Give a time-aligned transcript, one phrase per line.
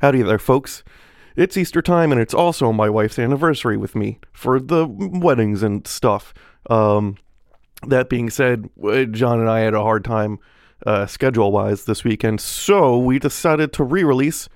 [0.00, 0.84] Howdy there, folks.
[1.36, 5.86] It's Easter time, and it's also my wife's anniversary with me for the weddings and
[5.86, 6.34] stuff.
[6.68, 7.16] Um,
[7.86, 10.38] that being said, uh, John and I had a hard time
[10.84, 14.50] uh, schedule wise this weekend, so we decided to re release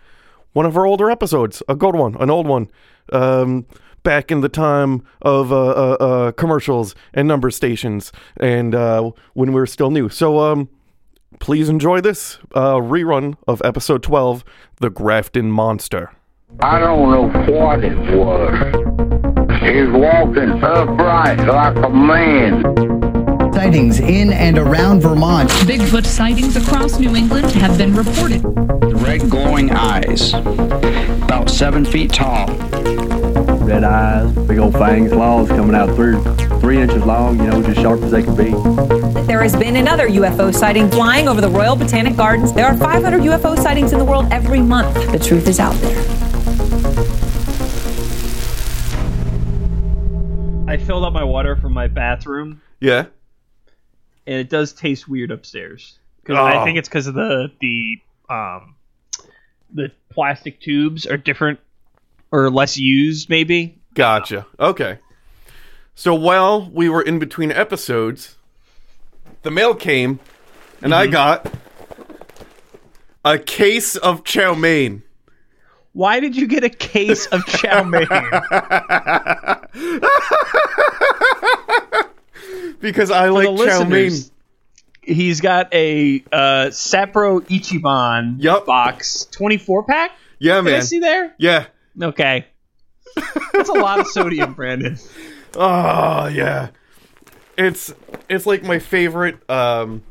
[0.53, 2.69] one of our older episodes, a good one, an old one.
[3.11, 3.67] Um,
[4.03, 9.53] back in the time of uh, uh, uh, commercials and number stations, and uh, when
[9.53, 10.11] we were still new.
[10.11, 10.69] So, um,
[11.41, 14.45] please enjoy this uh, rerun of episode 12
[14.77, 16.13] The Grafton Monster.
[16.61, 18.75] I don't know what it was.
[19.61, 22.63] He's walking upright like a man.
[23.53, 25.51] Sightings in and around Vermont.
[25.67, 28.43] Bigfoot sightings across New England have been reported.
[29.03, 32.49] Red glowing eyes, about seven feet tall.
[33.65, 36.23] Red eyes, big old fangs, claws coming out through
[36.61, 38.51] three inches long, you know, just sharp as they can be.
[39.27, 42.53] There has been another UFO sighting flying over the Royal Botanic Gardens.
[42.53, 44.95] There are 500 UFO sightings in the world every month.
[45.13, 45.99] The truth is out there.
[50.69, 53.07] I filled up my water from my bathroom, Yeah?
[54.27, 55.99] and it does taste weird upstairs.
[56.23, 56.45] Because Oh.
[56.45, 58.77] I think it's because of the the um
[59.73, 61.59] the plastic tubes are different
[62.33, 63.81] or less used, maybe.
[63.95, 64.47] Gotcha.
[64.59, 64.99] Okay.
[65.95, 68.37] So while we were in between episodes,
[69.43, 70.21] the mail came,
[70.83, 71.53] and I got
[73.25, 75.03] a case of chow mein.
[75.93, 78.07] Why did you get a case of chow mein?
[82.81, 84.13] Because I For like chow mein.
[85.03, 88.65] He's got a uh, Sapporo Ichiban Yup.
[88.67, 90.13] box, twenty four pack.
[90.39, 91.35] Yeah, Did I see there?
[91.39, 91.67] Yeah.
[92.03, 92.47] Okay,
[93.53, 94.99] that's a lot of sodium, Brandon.
[95.55, 96.69] Oh, yeah.
[97.59, 97.93] It's
[98.29, 100.03] it's like my favorite um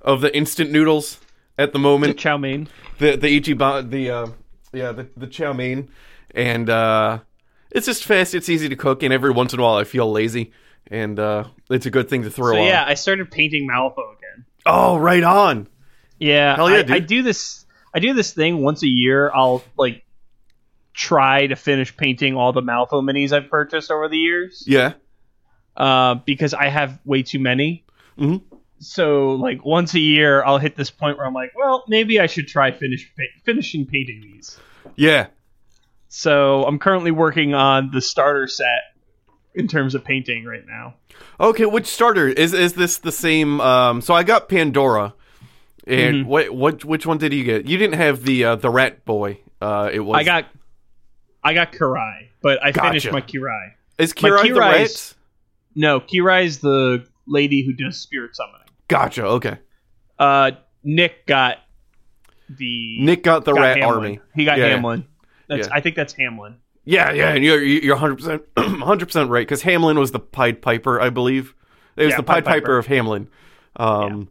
[0.00, 1.20] of the instant noodles
[1.58, 2.18] at the The moment.
[2.18, 2.68] chow mein.
[2.98, 4.26] the the ichiban the uh,
[4.72, 5.88] yeah the the chow mein
[6.34, 7.18] and uh
[7.70, 10.10] it's just fast it's easy to cook and every once in a while i feel
[10.10, 10.52] lazy
[10.90, 14.16] and uh it's a good thing to throw So on yeah, I started painting Malifaux
[14.16, 14.44] again.
[14.64, 15.66] oh right on
[16.18, 16.96] Yeah, Hell yeah, I, dude.
[16.96, 17.66] I do this.
[17.94, 19.30] I do this thing once a year.
[19.34, 20.02] I'll like
[20.96, 24.64] try to finish painting all the Malifaux minis I've purchased over the years.
[24.66, 24.94] yeah
[25.76, 27.84] Uh, because I have way too many.
[28.18, 28.40] Mhm.
[28.78, 32.26] So like once a year, I'll hit this point where I'm like, well, maybe I
[32.26, 34.58] should try finish pa- finishing painting these.
[34.96, 35.26] yeah
[36.08, 38.82] So I'm currently working on the starter set
[39.54, 40.94] in terms of painting right now.
[41.40, 45.14] okay which starter is is this the same um so i got pandora
[45.86, 46.28] and Mm-hmm.
[46.28, 49.38] what what which one did you get you didn't have the uh the rat boy
[49.62, 50.44] uh it was I got,
[51.46, 53.72] I got Kirai, but I finished my Kirai.
[53.98, 55.14] is my Kirai the rat
[55.74, 58.66] No, Kirai is the lady who does spirit summoning.
[58.88, 59.58] gotcha okay
[60.18, 60.52] Uh,
[60.84, 61.58] Nick got
[62.48, 63.86] the nick got the got rat Hamelin.
[63.86, 64.76] army He got Yeah.
[64.78, 65.04] Hamelin.
[65.48, 65.74] That's Yeah.
[65.74, 66.56] I think that's Hamelin.
[66.84, 70.62] Yeah, yeah, and you're you're 100 percent 100 percent right because Hamelin was the Pied
[70.62, 71.54] Piper, I believe.
[71.96, 72.60] It was Yeah, the Pied Pied Piper.
[72.60, 72.78] Piper.
[72.78, 73.26] of Hamelin.
[73.76, 74.28] Um,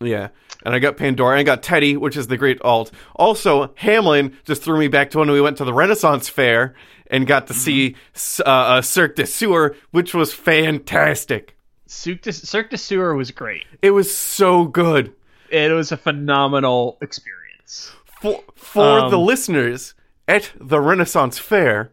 [0.00, 0.28] yeah.
[0.64, 2.90] and I got Pandora, and I got Teddy, which is the great alt.
[3.14, 6.74] Also, Hamelin just threw me back to when we went to the Renaissance Fair
[7.08, 7.60] and got to Mm-hmm.
[7.60, 7.96] see
[8.44, 11.56] uh, uh, Cirque du Sewer, which was fantastic.
[11.86, 13.64] Cirque du, Cirque du Sewer was great.
[13.82, 15.12] It was so good.
[15.50, 17.92] It was a phenomenal experience.
[18.20, 19.94] For, for Um, the listeners
[20.26, 21.92] at the Renaissance Fair,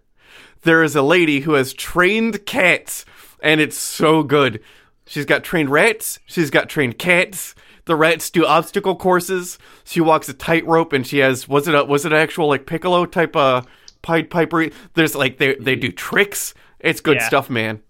[0.64, 3.06] there is a lady who has trained cats,
[3.42, 4.60] and it's so good.
[5.06, 7.54] She's got trained rats, she's got trained cats.
[7.86, 9.60] The rats do obstacle courses.
[9.84, 12.66] She walks a tightrope, and she has was it a was it an actual like
[12.66, 13.68] piccolo type of
[14.02, 14.70] Pied Piper?
[14.94, 16.54] There's like they they do tricks.
[16.80, 17.28] It's good Yeah.
[17.28, 17.82] stuff, man.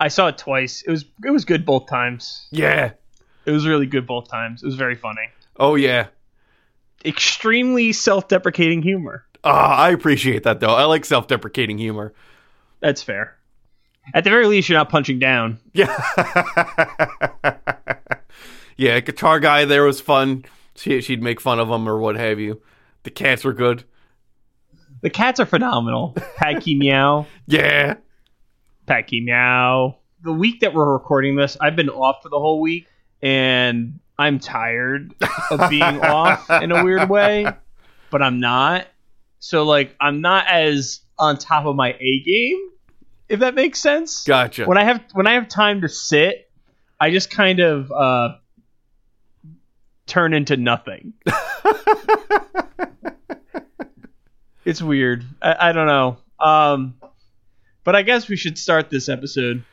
[0.00, 0.82] I saw it twice.
[0.82, 2.46] It was it was good both times.
[2.50, 2.92] Yeah.
[3.44, 4.62] It was really good both times.
[4.62, 5.30] It was very funny.
[5.56, 6.08] Oh yeah.
[7.04, 9.24] Extremely self-deprecating humor.
[9.44, 10.74] Ah, I appreciate that though.
[10.74, 12.12] I like self-deprecating humor.
[12.80, 13.36] That's fair.
[14.14, 15.58] At the very least, you're not punching down.
[15.72, 15.86] Yeah.
[18.76, 20.44] yeah, guitar guy there was fun.
[20.74, 22.60] She she'd make fun of him or what have you.
[23.02, 23.84] The cats were good.
[25.02, 26.14] The cats are phenomenal.
[26.16, 27.26] Padky meow.
[27.46, 27.96] Yeah.
[28.88, 29.98] Padky meow.
[30.22, 32.88] The week that we're recording this, I've been off for the whole week,
[33.22, 35.14] and I'm tired
[35.50, 37.46] of being off in a weird way,
[38.10, 38.86] but I'm not.
[39.38, 42.70] So like, I'm not as on top of my A game,
[43.28, 44.24] if that makes sense.
[44.24, 44.64] Gotcha.
[44.64, 46.50] When I have when I have time to sit,
[46.98, 48.36] I just kind of uh,
[50.06, 51.12] turn into nothing.
[54.64, 55.24] it's weird.
[55.42, 56.18] I, I don't know.
[56.38, 56.94] Um,
[57.84, 59.64] but I guess we should start this episode.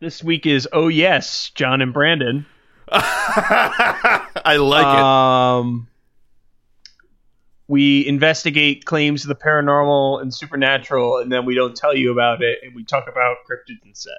[0.00, 2.46] This week is oh yes, John and Brandon.
[2.90, 5.02] I like it.
[5.02, 5.88] Um,
[7.68, 12.42] we investigate claims of the paranormal and supernatural, and then we don't tell you about
[12.42, 14.12] it, and we talk about cryptids instead.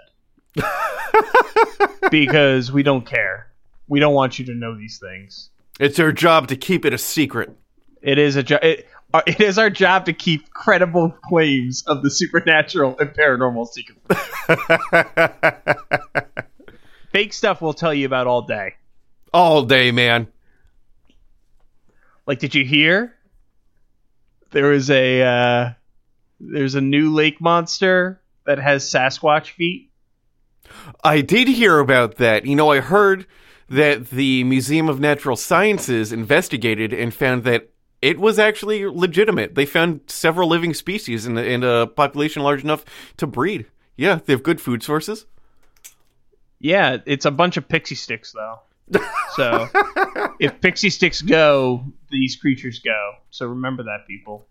[2.11, 3.47] because we don't care.
[3.87, 5.49] We don't want you to know these things.
[5.79, 7.55] It's our job to keep it a secret.
[8.01, 12.03] It is a jo- it, uh, it is our job to keep credible claims of
[12.03, 13.97] the supernatural and paranormal secret.
[17.11, 18.75] Fake stuff we'll tell you about all day.
[19.33, 20.27] All day, man.
[22.25, 23.15] Like, did you hear?
[24.51, 25.73] There was a uh,
[26.39, 29.91] there's a new lake monster that has Sasquatch feet.
[31.03, 32.45] I did hear about that.
[32.45, 33.25] You know, I heard
[33.69, 37.69] that the Museum of Natural Sciences investigated and found that
[38.01, 39.55] it was actually legitimate.
[39.55, 42.83] They found several living species in, in a population large enough
[43.17, 43.65] to breed.
[43.95, 45.25] Yeah, they have good food sources.
[46.59, 48.59] Yeah, it's a bunch of pixie sticks though.
[49.35, 49.69] So
[50.39, 53.13] if pixie sticks go, these creatures go.
[53.29, 54.45] So remember that, people.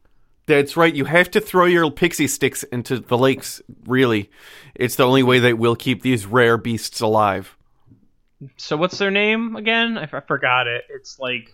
[0.47, 0.95] That's right.
[0.95, 4.31] You have to throw your pixie sticks into the lakes, really.
[4.75, 7.57] It's the only way that we'll keep these rare beasts alive.
[8.57, 9.99] So what's their name again?
[9.99, 10.85] I, f- I forgot it.
[10.91, 11.53] It's like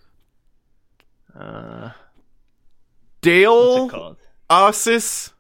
[1.39, 1.91] uh
[3.21, 4.17] Dale?
[4.51, 5.33] Osis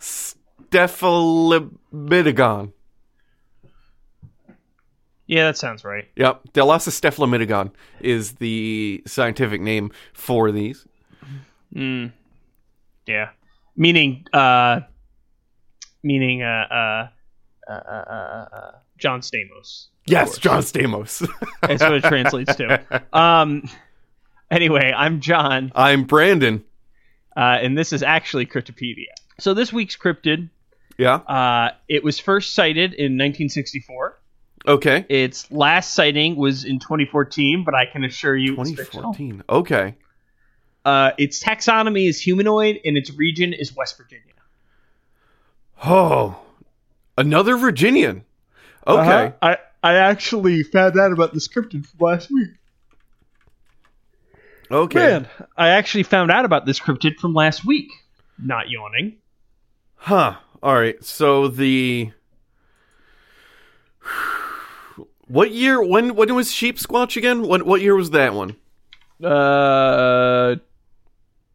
[0.00, 2.72] Stephalimidagon.
[5.26, 6.06] Yeah, that sounds right.
[6.14, 10.86] Yep, Delosis stephalimidagon is the scientific name for these.
[11.74, 12.12] Mm.
[13.06, 13.30] Yeah.
[13.76, 14.80] Meaning uh
[16.02, 17.08] meaning uh uh
[17.68, 19.88] uh, uh, uh, uh John Stamos.
[20.06, 20.38] Of Yes.
[20.38, 21.26] John Stamos.
[21.62, 23.04] That's what it translates to.
[23.12, 23.68] Um
[24.50, 25.72] anyway, I'm John.
[25.74, 26.64] I'm Brandon.
[27.36, 29.08] Uh, and this is actually Cryptopedia.
[29.38, 30.48] So this week's cryptid,
[30.96, 31.16] Yeah.
[31.16, 34.18] uh, it was first sighted in 1964.
[34.66, 35.04] Okay.
[35.10, 39.42] Its last sighting was in 2014, but I can assure you it's 2014.
[39.50, 39.94] Okay.
[40.84, 44.22] Uh, its taxonomy is humanoid, and its region is West Virginia.
[45.84, 46.38] Oh,
[47.18, 48.24] another Virginian.
[48.86, 49.32] Okay.
[49.42, 52.48] I I actually found out about this cryptid from last week.
[54.68, 54.98] Okay.
[54.98, 57.88] Man, I actually found out about this cryptid from last week.
[58.36, 59.18] Not yawning.
[59.94, 60.38] Huh.
[60.60, 61.02] All right.
[61.04, 62.10] So the
[65.28, 65.80] what year?
[65.80, 67.42] When when was Sheep Squatch again?
[67.42, 68.56] What what year was that one?
[69.22, 70.56] Uh,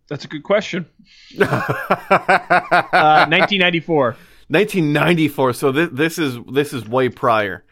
[0.08, 0.86] that's a good question.
[1.38, 4.16] Uh, 1994.
[4.48, 5.54] 1994.
[5.54, 7.66] So this this is this is way prior.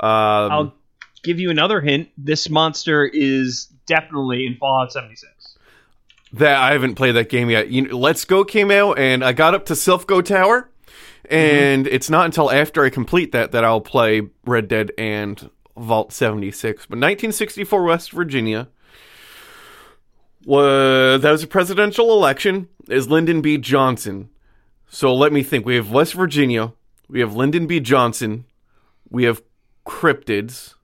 [0.00, 0.74] Um, I'll
[1.22, 2.08] give you another hint.
[2.16, 5.56] This monster is definitely in Fallout 76.
[6.32, 7.68] that I haven't played that game yet.
[7.68, 10.70] You know, Let's Go came out, and I got up to Silph Co Tower,
[11.28, 16.12] and it's not until after I complete that that I'll play Red Dead and Vault
[16.12, 16.86] 76.
[16.86, 18.68] But 1964 West Virginia.
[20.46, 22.68] Was, that was a presidential election.
[22.88, 23.58] Is Lyndon B.
[23.58, 24.30] Johnson.
[24.88, 25.66] So let me think.
[25.66, 26.72] We have West Virginia.
[27.08, 27.78] We have Lyndon B.
[27.78, 28.46] Johnson.
[29.10, 29.42] We have
[29.90, 30.74] cryptids.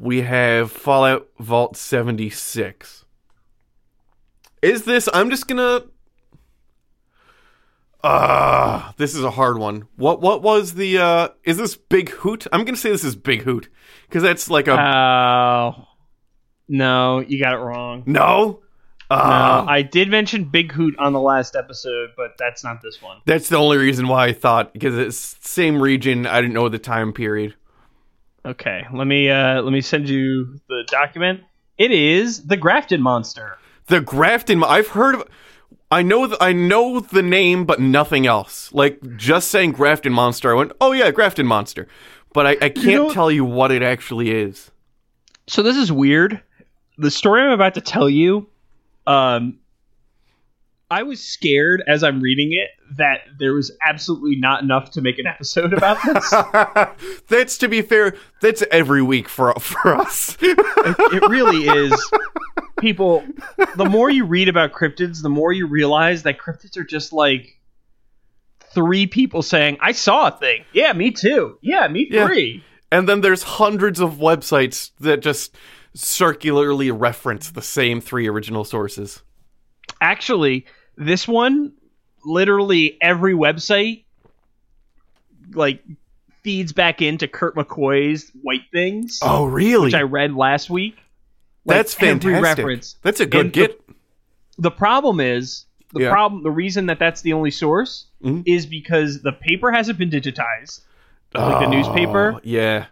[0.00, 3.04] We have Fallout Vault 76.
[4.62, 5.08] Is this?
[5.12, 5.82] I'm just gonna.
[8.04, 9.88] Ah, this is a hard one.
[9.96, 10.98] What what was the?
[10.98, 12.46] uh Is this Big Hoot?
[12.52, 13.68] I'm gonna say this is Big Hoot
[14.08, 15.84] because that's like a Oh.
[16.68, 18.04] no, you got it wrong.
[18.06, 18.60] no.
[19.10, 23.00] No, Ah, I did mention Big Hoot on the last episode, but that's not this
[23.00, 23.16] one.
[23.24, 26.26] that's the only reason why I thought because it's same region.
[26.26, 27.54] I didn't know the time period.
[28.48, 31.42] Okay, let me uh, let me send you the document.
[31.76, 33.58] It is the Grafton monster.
[33.86, 34.64] The Grafton.
[34.64, 35.24] I've heard of.
[35.90, 36.26] I know.
[36.26, 38.72] th- I know the name, but nothing else.
[38.72, 41.88] Like just saying Grafton Monster, I went, "Oh yeah, Grafton Monster,"
[42.32, 44.70] but I, I can't know- tell you what it actually is.
[45.46, 46.42] So this is weird.
[46.98, 48.48] The story I'm about to tell you,
[49.06, 49.58] um,
[50.90, 55.18] I was scared as I'm reading it that there was absolutely not enough to make
[55.18, 57.20] an episode about this.
[57.28, 58.16] that's to be fair.
[58.40, 60.36] That's every week for for us.
[60.40, 62.10] it really is.
[62.80, 63.24] People,
[63.76, 67.58] the more you read about cryptids, the more you realize that cryptids are just like
[68.72, 71.58] three people saying, "I saw a thing." Yeah, me too.
[71.60, 72.26] Yeah, me Yeah.
[72.26, 72.62] three.
[72.90, 75.54] and then there's hundreds of websites that just
[75.94, 79.22] circularly reference the same three original sources.
[80.00, 80.64] Actually,
[80.98, 81.72] this one,
[82.24, 84.04] literally every website,
[85.52, 85.82] like
[86.42, 89.86] feeds back into Kurt McCoy's White Things, Oh, really?
[89.86, 90.96] which I read last week.
[91.64, 92.42] Like, that's fantastic.
[92.42, 92.96] reference.
[93.02, 93.80] That's a good And the- get.
[94.58, 96.10] the problem is the Yeah.
[96.10, 98.42] problem the reason that that's the only source Mhm.
[98.46, 100.80] is because the paper hasn't been digitized
[101.34, 102.86] like the Oh, newspaper Yeah.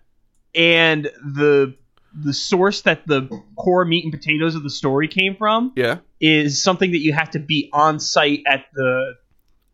[0.55, 1.75] and the
[2.25, 5.99] the source that the core meat and potatoes of the story came from Yeah.
[6.20, 9.14] is something that you have to be on site at the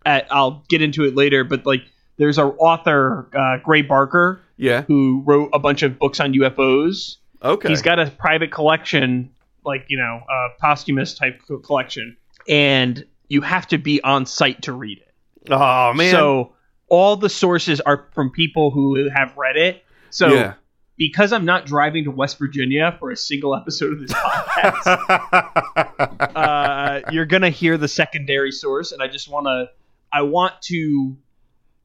[0.05, 1.83] at I'll get into it later, but like
[2.17, 4.83] there's our author uh, Gray Barker Yeah.
[4.83, 7.17] who wrote a bunch of books on UFOs.
[7.43, 7.69] Okay.
[7.69, 9.31] He's got a private collection,
[9.65, 12.17] like you know, a posthumous type collection,
[12.49, 15.53] and you have to be on site to read it.
[15.53, 16.11] oh man.
[16.13, 16.55] So
[16.89, 19.85] all the sources are from people who have read it.
[20.11, 20.55] So yeah.
[20.97, 24.99] Because I'm not driving to West Virginia for a single episode of this podcast,
[26.37, 29.71] uh, you're gonna hear the secondary source, and I just want to,
[30.13, 31.17] I want to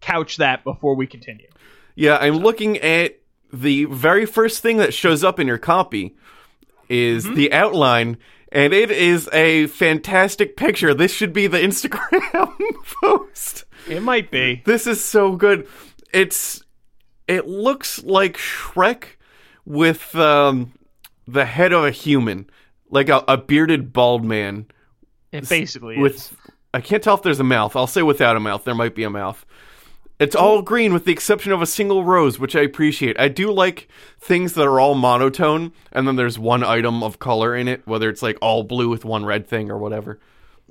[0.01, 1.47] couch that before we continue.
[1.95, 3.19] Yeah, I'm looking at
[3.51, 6.15] the very first thing that shows up in your copy
[6.89, 7.35] is Mm-hmm.
[7.35, 8.17] the outline,
[8.51, 10.93] and it is a fantastic picture.
[10.93, 12.53] This should be the Instagram
[13.01, 13.65] post.
[13.89, 14.61] It might be.
[14.65, 15.67] This is so good.
[16.13, 16.61] It's
[17.27, 19.03] it looks like Shrek
[19.65, 20.73] with um,
[21.27, 22.49] the head of a human,
[22.89, 24.65] like a, a bearded bald man
[25.31, 26.31] It basically with is.
[26.73, 27.75] I can't tell if there's a mouth.
[27.75, 28.63] I'll say without a mouth.
[28.63, 29.45] There might be a mouth.
[30.19, 33.19] It's all green with the exception of a single rose, which I appreciate.
[33.19, 33.87] I do like
[34.19, 38.09] things that are all monotone and then there's one item of color in it, whether
[38.09, 40.19] it's like all blue with one red thing or whatever.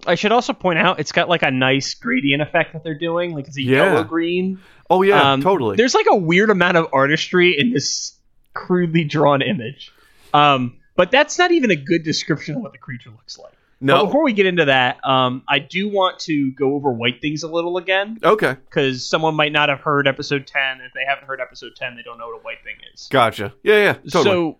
[0.06, 3.34] I should also point out it's got like a nice gradient effect that they're doing,
[3.34, 3.92] like it's a Yeah.
[3.92, 4.58] yellow green.
[4.90, 5.76] Oh yeah, Um, totally.
[5.76, 8.18] There's like a weird amount of artistry in this
[8.54, 9.92] crudely drawn image.
[10.32, 13.52] Um, but that's not even a good description of what the creature looks like.
[13.80, 14.06] But No.
[14.06, 17.48] before we get into that, um, I do want to go over White Things a
[17.48, 18.54] little again Okay.
[18.54, 20.80] because someone might not have heard episode 10.
[20.80, 23.08] If they haven't heard episode 10, they don't know what a White Thing is.
[23.10, 23.52] Gotcha.
[23.62, 24.22] Yeah, yeah, totally.
[24.24, 24.58] So,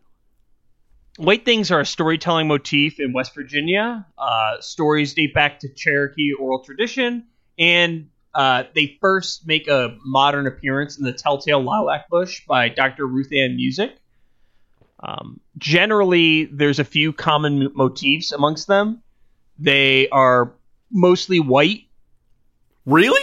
[1.18, 4.04] White Things are a storytelling motif in West Virginia.
[4.18, 7.25] Uh, stories date back to Cherokee oral tradition,
[7.59, 13.07] and uh, they first make a modern appearance in the Telltale Lilac Bush by Dr.
[13.07, 13.97] Ruth Ann Musick.
[15.00, 19.02] Um, generally, there's a few common mo- motifs amongst them.
[19.59, 20.52] They are
[20.90, 21.85] mostly white.
[22.85, 23.21] really?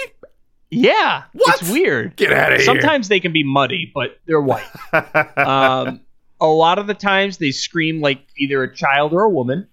[0.69, 1.61] Yeah, What?
[1.61, 2.15] it's weird.
[2.15, 2.65] Get out of here.
[2.65, 4.65] Sometimes they can be muddy, but they're white.
[5.37, 6.01] um,
[6.41, 9.67] a lot of the times they scream like either a child or a woman.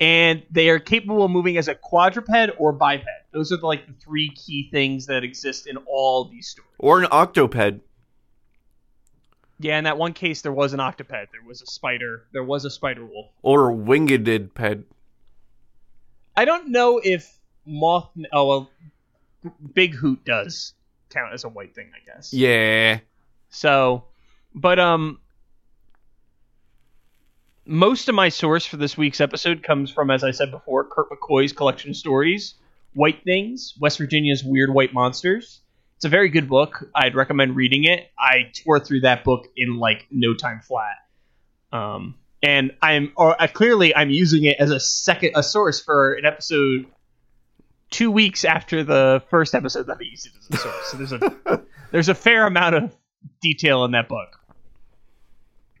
[0.00, 3.04] And they are capable of moving as a quadruped or biped.
[3.32, 6.70] Those are the, like the three key things that exist in all these stories.
[6.78, 7.80] or an octoped.
[9.58, 11.10] Yeah, in that one case, there was an octoped.
[11.10, 12.24] There was a spider.
[12.32, 13.28] There was a spider wolf.
[13.42, 14.84] Or a winged ped.
[16.34, 18.08] I don't know if moth.
[18.32, 18.70] Oh well,
[19.74, 20.72] Big Hoot does
[21.10, 22.32] count as a white thing, I guess.
[22.32, 23.00] Yeah.
[23.50, 24.04] So,
[24.54, 25.20] but um,
[27.66, 31.10] most of my source for this week's episode comes from, as I said before, Kurt
[31.10, 32.54] McCoy's collection of stories,
[32.94, 35.60] White Things, West Virginia's Weird White Monsters.
[35.96, 36.88] It's a very good book.
[36.94, 38.10] I'd recommend reading it.
[38.18, 40.96] I tore through that book in like no time flat.
[41.72, 46.14] Um, and I'm or uh, clearly I'm using it as a second a source for
[46.14, 46.86] an episode
[47.90, 50.86] two weeks after the first episode that I used it as a source.
[50.86, 52.96] So there's a there's a fair amount of
[53.42, 54.40] detail in that book.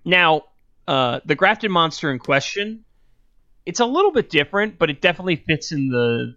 [0.04, 0.44] Now,
[0.90, 2.84] uh, the Grafton monster in question,
[3.64, 6.34] it's a little bit different, but it definitely fits in the.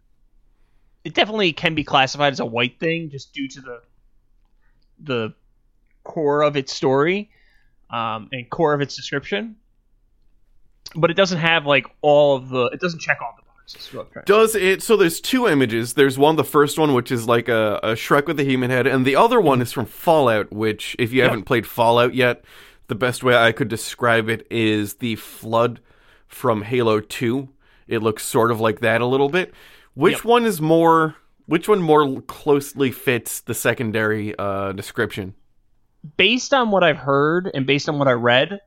[1.04, 3.82] It definitely can be classified as a white thing, just due to the
[5.00, 5.34] the
[6.04, 7.32] core of its story
[7.90, 9.56] um, and core of its description.
[10.96, 12.66] But it doesn't have like all of the.
[12.66, 13.88] It doesn't check all the boxes.
[13.88, 14.84] is what I'm trying to Does it?
[14.84, 15.96] So there's two images.
[15.96, 18.86] There's one, the first one, which is like a, a Shrek with a human head,
[18.86, 20.54] and the other one is from Fallout.
[20.54, 22.44] Which, if you haven't played Fallout yet,
[22.94, 25.80] the best way I could describe it is the flood
[26.28, 27.50] from Halo Two.
[27.88, 29.52] It looks sort of like that a little bit.
[29.96, 30.26] Which Yep.
[30.26, 31.16] one is more?
[31.48, 35.34] Which one more closely fits the secondary uh, description?
[36.18, 38.60] based on what I've heard and based on what I read,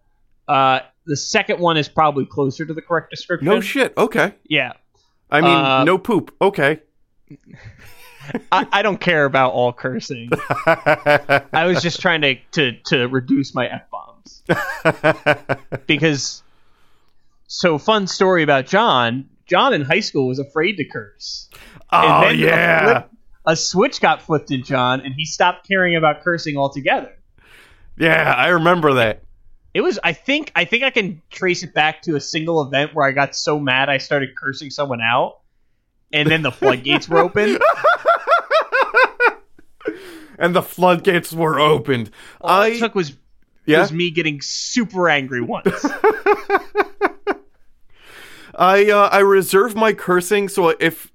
[0.49, 3.45] uh, the second one is probably closer to the correct description.
[3.47, 3.93] No shit.
[3.97, 4.35] Okay.
[4.49, 4.73] Yeah,
[5.31, 6.35] I mean, Uh, no poop.
[6.41, 6.81] Okay.
[8.51, 10.31] I, I don't care about all cursing.
[10.67, 13.83] I was just trying to to, to reduce my f
[14.47, 16.43] bombs because.
[17.49, 19.29] So fun story about John.
[19.47, 21.49] John in high school was afraid to curse.
[21.93, 22.37] oh then a
[22.85, 23.11] flip-
[23.47, 27.13] A switch got flipped in John, and he stopped caring about cursing altogether.
[27.97, 29.23] Yeah, I remember that.
[29.75, 32.95] It was I think I think I can trace it back to a single event
[32.95, 35.39] where I got so mad I started cursing someone out
[36.13, 37.59] and then the floodgates were open.
[40.39, 42.11] and the floodgates were opened.
[42.41, 43.15] All I it took was
[43.67, 43.81] yeah.
[43.81, 45.85] was me getting super angry once.
[48.55, 51.13] I uh, I reserve my cursing so if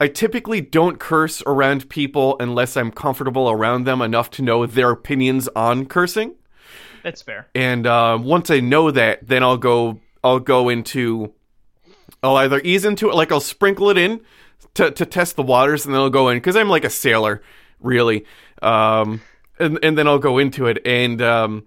[0.00, 4.90] I typically don't curse around people unless I'm comfortable around them enough to know their
[4.90, 6.34] opinions on cursing.
[7.02, 7.46] That's fair.
[7.54, 10.00] And uh, once I know that, then I'll go.
[10.24, 11.32] I'll go into.
[12.22, 14.20] I'll either ease into it, like I'll sprinkle it in
[14.74, 17.42] to to test the waters, and then I'll go in because I'm like a sailor,
[17.80, 18.24] really.
[18.62, 19.20] Um,
[19.58, 21.64] and and then I'll go into it, and um,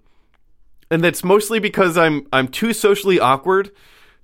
[0.90, 3.70] and that's mostly because I'm I'm too socially awkward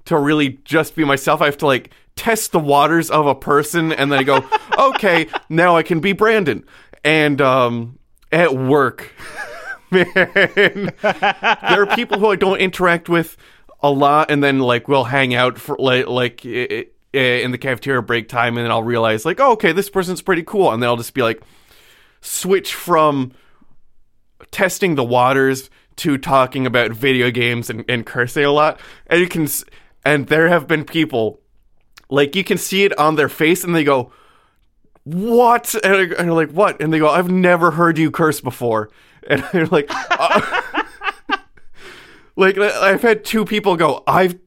[0.07, 1.41] to really just be myself.
[1.41, 4.45] I have to like test the waters of a person, and then I go,
[4.79, 6.65] okay, now I can be Brandon.
[7.03, 7.99] And um,
[8.33, 9.13] at work,
[9.91, 10.05] man,
[11.03, 13.37] there are people who I don't interact with
[13.81, 17.59] a lot, and then like we'll hang out for like like i- i- in the
[17.59, 20.83] cafeteria break time, and then I'll realize like, oh, okay, this person's pretty cool, and
[20.83, 21.43] then I'll just be like,
[22.21, 23.33] switch from
[24.51, 29.29] testing the waters to talking about video games and, and cursing a lot, and you
[29.29, 29.49] can,
[30.05, 31.41] and there have been people
[32.11, 34.13] like you can see it on their face, and they go.
[35.07, 35.75] What?
[35.85, 36.81] And, you're like, what?
[36.81, 38.91] And they go, I've never heard you curse before.
[39.27, 40.63] And you're like, uh,
[42.37, 44.39] like I've had two people go, I've,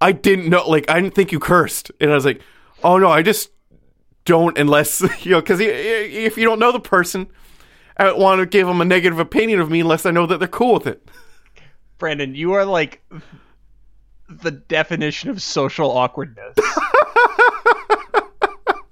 [0.00, 2.40] I didn't know, like I didn't think you cursed, and I was like,
[2.82, 3.50] oh no, I just
[4.24, 7.28] don't unless you know, because if you don't know the person,
[7.96, 10.38] I don't want to give them a negative opinion of me unless I know that
[10.38, 11.08] they're cool with it.
[11.98, 13.02] Brandon, you are like
[14.28, 16.56] the definition of social awkwardness.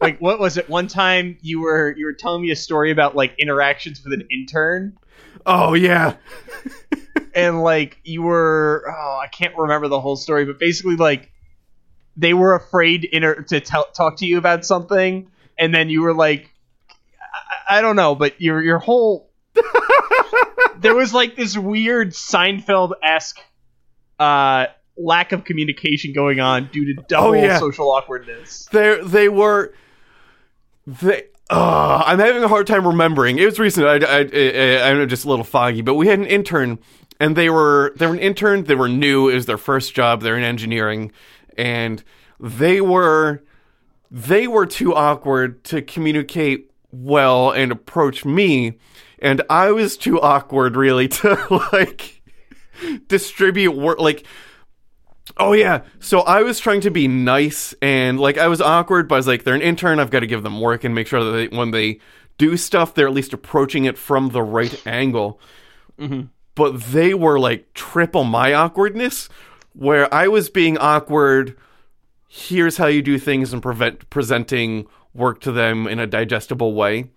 [0.00, 0.68] like what was it?
[0.68, 4.26] One time you were you were telling me a story about like interactions with an
[4.30, 4.96] intern
[5.46, 6.16] Oh yeah,
[7.34, 11.30] and like you were oh I can't remember the whole story, but basically like
[12.16, 16.14] they were afraid inter- to tell talk to you about something, and then you were
[16.14, 16.50] like
[17.78, 19.30] I, don't know, but your your whole
[20.78, 23.40] there was like this weird Seinfeld esque
[24.18, 27.58] uh, lack of communication going on due to double Oh, yeah.
[27.58, 28.66] social awkwardness.
[28.72, 29.74] they they were
[30.86, 31.24] they.
[31.48, 33.38] Uh, I'm having a hard time remembering.
[33.40, 33.84] It was recent.
[33.84, 36.78] I, I, I, I'm just a little foggy, but we had an intern,
[37.18, 38.64] and they were they were an intern.
[38.64, 39.28] They were new.
[39.28, 40.22] It was their first job.
[40.22, 41.10] They're in engineering,
[41.58, 42.04] and
[42.38, 43.42] they were
[44.12, 48.78] they were too awkward to communicate well and approach me,
[49.18, 52.22] and I was too awkward really to like
[53.08, 54.26] distribute work like
[55.36, 55.82] Oh yeah.
[56.00, 59.26] So I was trying to be nice and like I was awkward, but I was
[59.26, 60.00] like, they're an intern.
[60.00, 62.00] I've got to give them work and make sure that they, when they
[62.38, 65.40] do stuff, they're at least approaching it from the right angle.
[65.98, 66.26] Mm-hmm.
[66.54, 69.28] But they were like triple my awkwardness,
[69.72, 71.56] where I was being awkward.
[72.28, 77.10] Here's how you do things and prevent presenting work to them in a digestible way.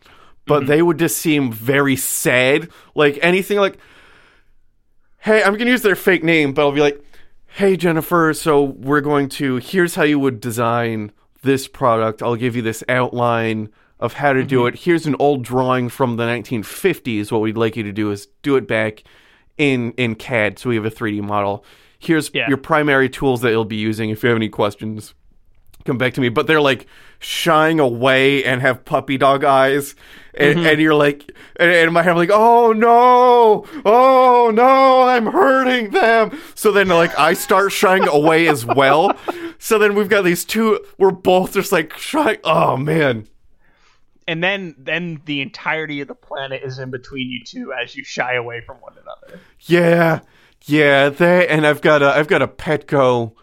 [0.45, 0.67] But mm-hmm.
[0.67, 2.69] they would just seem very sad.
[2.95, 3.77] Like anything like,
[5.19, 7.03] hey, I'm gonna use their fake name, but I'll be like,
[7.47, 11.12] hey Jennifer, so we're going to here's how you would design
[11.43, 12.23] this product.
[12.23, 14.75] I'll give you this outline of how to do mm-hmm.
[14.75, 14.82] it.
[14.82, 17.32] Here's an old drawing from the 1950s.
[17.32, 19.03] What we'd like you to do is do it back
[19.58, 21.63] in in CAD, so we have a 3D model.
[21.99, 22.49] Here's Yeah.
[22.49, 24.10] your primary tools that you'll be using.
[24.10, 25.13] If you have any questions,
[25.86, 26.30] come back to me.
[26.30, 26.88] But they're like
[27.19, 29.96] shying away and have puppy dog eyes.
[30.36, 35.04] And, and you're like, and, and in my head, I'm like, oh no, oh no,
[35.04, 36.39] I'm hurting them.
[36.56, 39.15] So then, like, I start shying away as well.
[39.60, 42.39] So then we've got these two, we're both just like shying.
[42.43, 43.28] Oh man.
[44.28, 48.04] And then then the entirety of the planet is in between you two as you
[48.04, 49.39] shy away from one another.
[49.62, 50.22] Yeah,
[50.65, 51.10] yeah.
[51.10, 53.34] They and I've got a I've got a Petco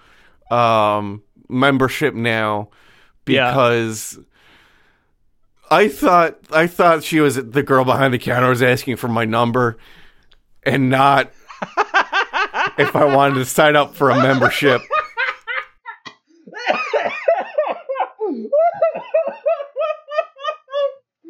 [0.51, 2.69] um, membership now
[3.27, 3.51] Yeah.
[3.51, 4.19] because
[5.71, 9.25] I thought I thought she was the girl behind the counter was asking for my
[9.25, 9.77] number
[10.65, 11.27] and not
[12.79, 14.83] if I wanted to sign up for a membership.
[18.23, 18.49] oh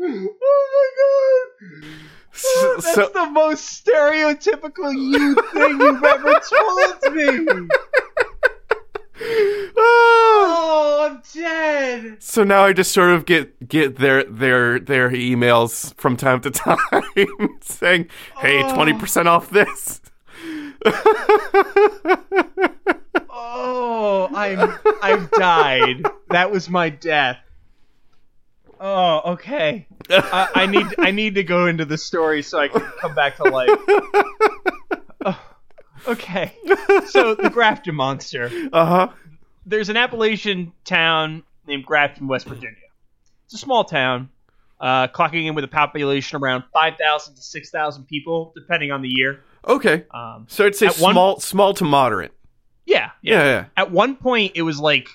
[0.03, 1.91] my god!
[2.33, 7.67] So, That's so- the most stereotypical you thing you've ever told me.
[9.21, 9.77] Ah!
[9.77, 12.23] Oh, I'm dead.
[12.23, 16.51] So now I just sort of get get their their their emails from time to
[16.51, 16.79] time
[17.61, 20.01] saying, "Hey, twenty percent off this."
[23.29, 26.05] Oh, I'm I've died.
[26.31, 27.39] That was my death.
[28.79, 29.87] Oh, okay.
[30.09, 33.37] I, I need I need to go into the story so I can come back
[33.37, 33.69] to life.
[36.11, 36.53] Okay.
[37.07, 38.51] So the Grafton monster.
[38.73, 39.09] Uh huh.
[39.67, 42.77] There's an Appalachian town named Grafton, West Virginia.
[43.47, 44.29] It's a small town,
[44.81, 49.03] uh, clocking in with a population around five thousand to six thousand people, depending on
[49.03, 49.41] the year.
[49.67, 50.05] Okay.
[50.13, 52.33] Um, So I'd say At one- small small to moderate.
[52.87, 53.65] yeah, Yeah, yeah.
[53.77, 55.09] at one point it was like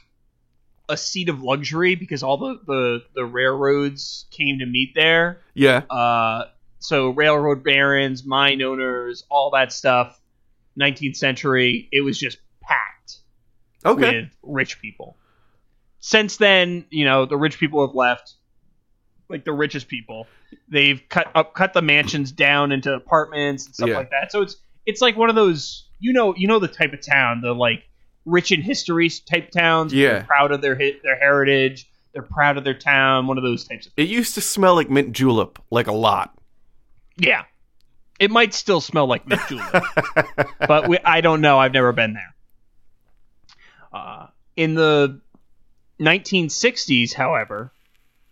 [0.89, 5.41] a seat of luxury because all the, the, the railroads came to meet there.
[5.55, 5.77] Yeah.
[5.89, 6.45] Uh,
[6.79, 10.19] so railroad barons, mine owners, all that stuff.
[10.79, 13.17] 19th century, it was just packed
[13.85, 14.21] Okay.
[14.21, 15.17] with rich people.
[15.99, 18.33] Since then, you know, the rich people have left.
[19.27, 20.27] Like the richest people,
[20.69, 23.97] they've cut up, cut the mansions down into apartments and stuff Yeah.
[23.97, 24.31] like that.
[24.31, 27.41] So it's it's like one of those, you know, you know the type of town,
[27.41, 27.83] the like
[28.25, 29.91] rich in history type towns.
[29.95, 30.09] Yeah.
[30.09, 31.89] they're proud of their hit, their heritage.
[32.13, 33.25] They're proud of their town.
[33.25, 36.38] One of those types of It used to smell like mint julep, like a lot.
[37.17, 37.45] yeah.
[38.19, 39.84] It might still smell like julep,
[40.60, 41.60] but we, I don't know.
[41.60, 42.36] I've never been there.
[43.91, 45.19] Uh, in the
[45.99, 47.71] 1960s, however,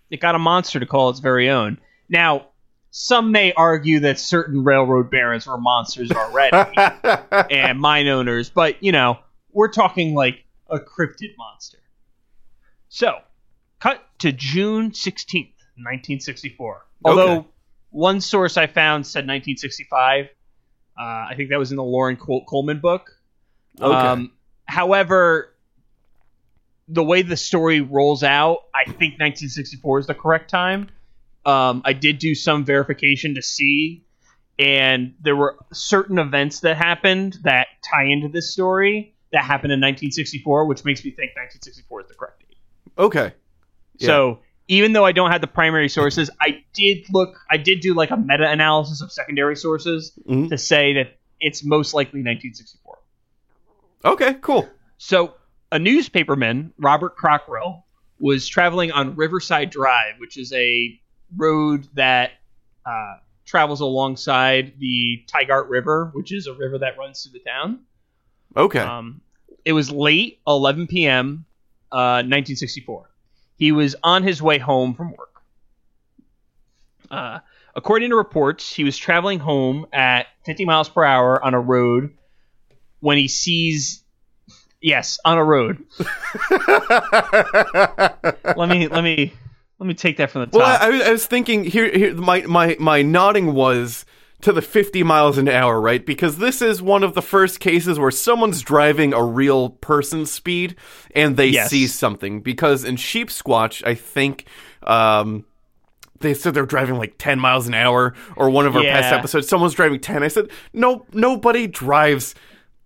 [0.09, 1.79] it got a monster to call its very own.
[2.07, 2.47] Now,
[2.91, 6.77] some may argue that certain railroad barons were monsters already
[7.51, 9.19] and mine owners, but you know,
[9.51, 11.79] we're talking like a cryptid monster.
[12.89, 13.17] So,
[13.79, 16.85] cut to June 16th, 1964.
[17.03, 17.47] Although Okay.
[17.93, 20.25] One source I found said 1965.
[20.25, 23.11] Uh, I think that was in the Loren Col- Coleman book.
[23.79, 23.93] Okay.
[23.93, 24.31] Um,
[24.65, 25.53] however,
[26.87, 30.89] the way the story rolls out, I think 1964 is the correct time.
[31.45, 34.03] Um, I did do some verification to see,
[34.57, 39.79] and there were certain events that happened that tie into this story that happened in
[39.79, 42.57] 1964, which makes me think 1964 is the correct date.
[42.97, 43.33] okay.
[43.97, 44.07] Yeah.
[44.07, 47.35] So even though I don't have the primary sources, I did look.
[47.49, 50.49] I did do like a meta analysis of secondary sources Mhm.
[50.49, 52.97] to say that it's most likely 1964.
[54.05, 54.67] Okay, cool.
[54.97, 55.35] So,
[55.71, 57.85] a newspaperman, Robert Cockrell,
[58.19, 60.99] was traveling on Riverside Drive, which is a
[61.35, 62.31] road that
[62.85, 67.79] uh, travels alongside the Tygart River, which is a river that runs through the town.
[68.55, 68.79] Okay.
[68.79, 69.21] Um,
[69.65, 71.45] it was late, 11 p.m.,
[71.91, 73.09] uh, 1964.
[73.57, 75.29] He was on his way home from work.
[77.09, 77.39] Uh,
[77.75, 82.15] according to reports, he was traveling home at 50 miles per hour on a road
[82.99, 84.03] when he sees,
[84.81, 85.83] yes, on a road.
[88.55, 89.33] let me let me
[89.79, 90.53] let me take that from the top.
[90.55, 91.89] well, I, I was- thinking here.
[91.95, 94.05] Here, my my my nodding was
[94.43, 96.05] to the 50 miles an hour, right?
[96.05, 100.75] Because this is one of the first cases where someone's driving a real person's speed
[101.15, 101.69] and they Yes.
[101.69, 102.41] see something.
[102.41, 104.45] Because in Sheep Squatch, I think.
[104.83, 105.45] Um,
[106.19, 109.49] they said they're driving like 10 miles an hour or one of our past episodes
[109.49, 112.33] someone's driving 10 i said no nobody drives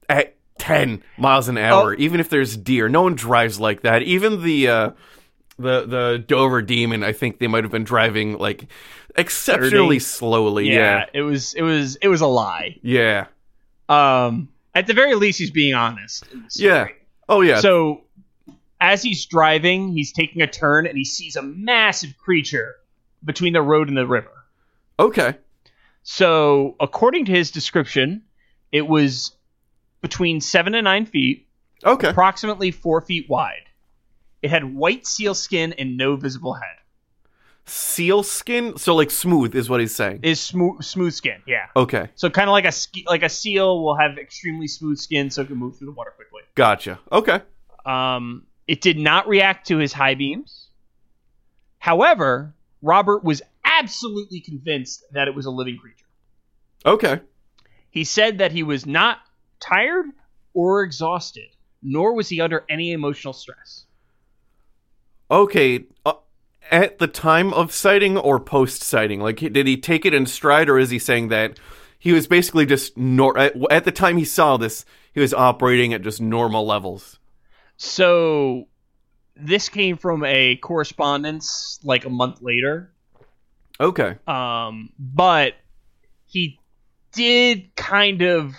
[0.10, 1.96] at 10 miles an hour Oh.
[2.00, 4.91] even if there's deer no one drives like that even the uh
[5.60, 8.67] the the dover demon i think they might have been driving like
[9.15, 10.00] exceptionally 30.
[10.00, 12.78] slowly yeah, yeah it was it was it was a lie.
[12.84, 13.26] yeah
[13.89, 16.26] Um, at the very least, he's being honest.
[16.32, 16.70] in the story.
[16.70, 16.88] yeah
[17.28, 18.04] oh yeah So,
[18.80, 22.76] as he's driving, he's taking a turn and he sees a massive creature
[23.26, 24.32] between the road and the river.
[25.00, 25.36] okay
[26.04, 28.22] So, according to his description,
[28.72, 29.32] it was
[30.02, 31.48] between seven and nine feet,
[31.84, 33.63] okay approximately four feet wide.
[34.41, 36.78] It had white seal skin and no visible head.
[37.65, 41.65] seal skin so like smooth is what he's saying Is smooth smooth skin, yeah.
[41.76, 45.30] okay So kind of like a ski- like a seal will have extremely smooth skin,
[45.30, 46.41] so it can move through the water quickly.
[46.56, 47.41] gotcha okay
[47.86, 50.69] Um, it did not react to his high beams.
[51.80, 56.06] However, Robert was absolutely convinced that it was a living creature.
[56.86, 57.21] okay
[57.89, 59.19] He said that he was not
[59.60, 60.06] tired
[60.54, 61.50] or exhausted,
[61.82, 63.86] nor was he under any emotional stress.
[65.30, 66.13] Okay, uh,
[66.72, 70.70] at the time of sighting or post sighting, like did he take it in stride,
[70.70, 71.60] or is he saying that
[72.00, 75.94] he was basically just nor at, at the time he saw this, he was operating
[75.94, 77.20] at just normal levels?
[77.76, 78.68] So,
[79.36, 82.92] this came from a correspondence like a month later.
[83.80, 85.54] Okay, Um, but
[86.26, 86.60] he
[87.12, 88.56] did kind of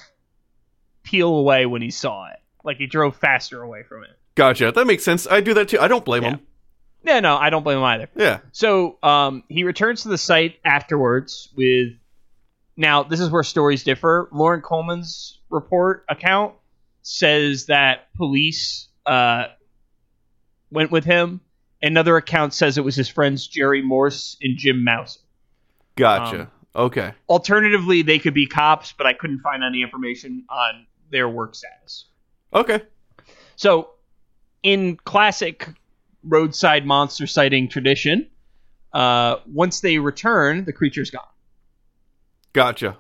[1.02, 2.36] peel away when he saw it.
[2.62, 4.10] Like he drove faster away from it.
[4.36, 4.70] gotcha.
[4.70, 5.26] That makes sense.
[5.28, 5.80] I do that too.
[5.80, 6.40] I don't blame him.
[7.08, 8.10] Yeah, no, I don't blame him either.
[8.16, 8.40] Yeah.
[8.52, 11.94] So um, he returns to the site afterwards with.
[12.76, 14.28] Now, this is where stories differ.
[14.30, 16.54] Loren Coleman's report account
[17.00, 19.46] says that police uh,
[20.70, 21.40] went with him.
[21.80, 25.18] Another account says it was his friends Jerry Morse and Jim Mouse.
[25.96, 26.42] Gotcha.
[26.42, 27.14] Um, okay.
[27.28, 32.04] Alternatively, they could be cops, but I couldn't find any information on their work status.
[32.52, 32.82] Okay.
[33.56, 33.90] So,
[34.62, 35.68] in classic
[36.24, 38.28] roadside monster sighting tradition,
[38.92, 41.22] uh, once they return, the creature's gone.
[42.52, 42.96] Gotcha.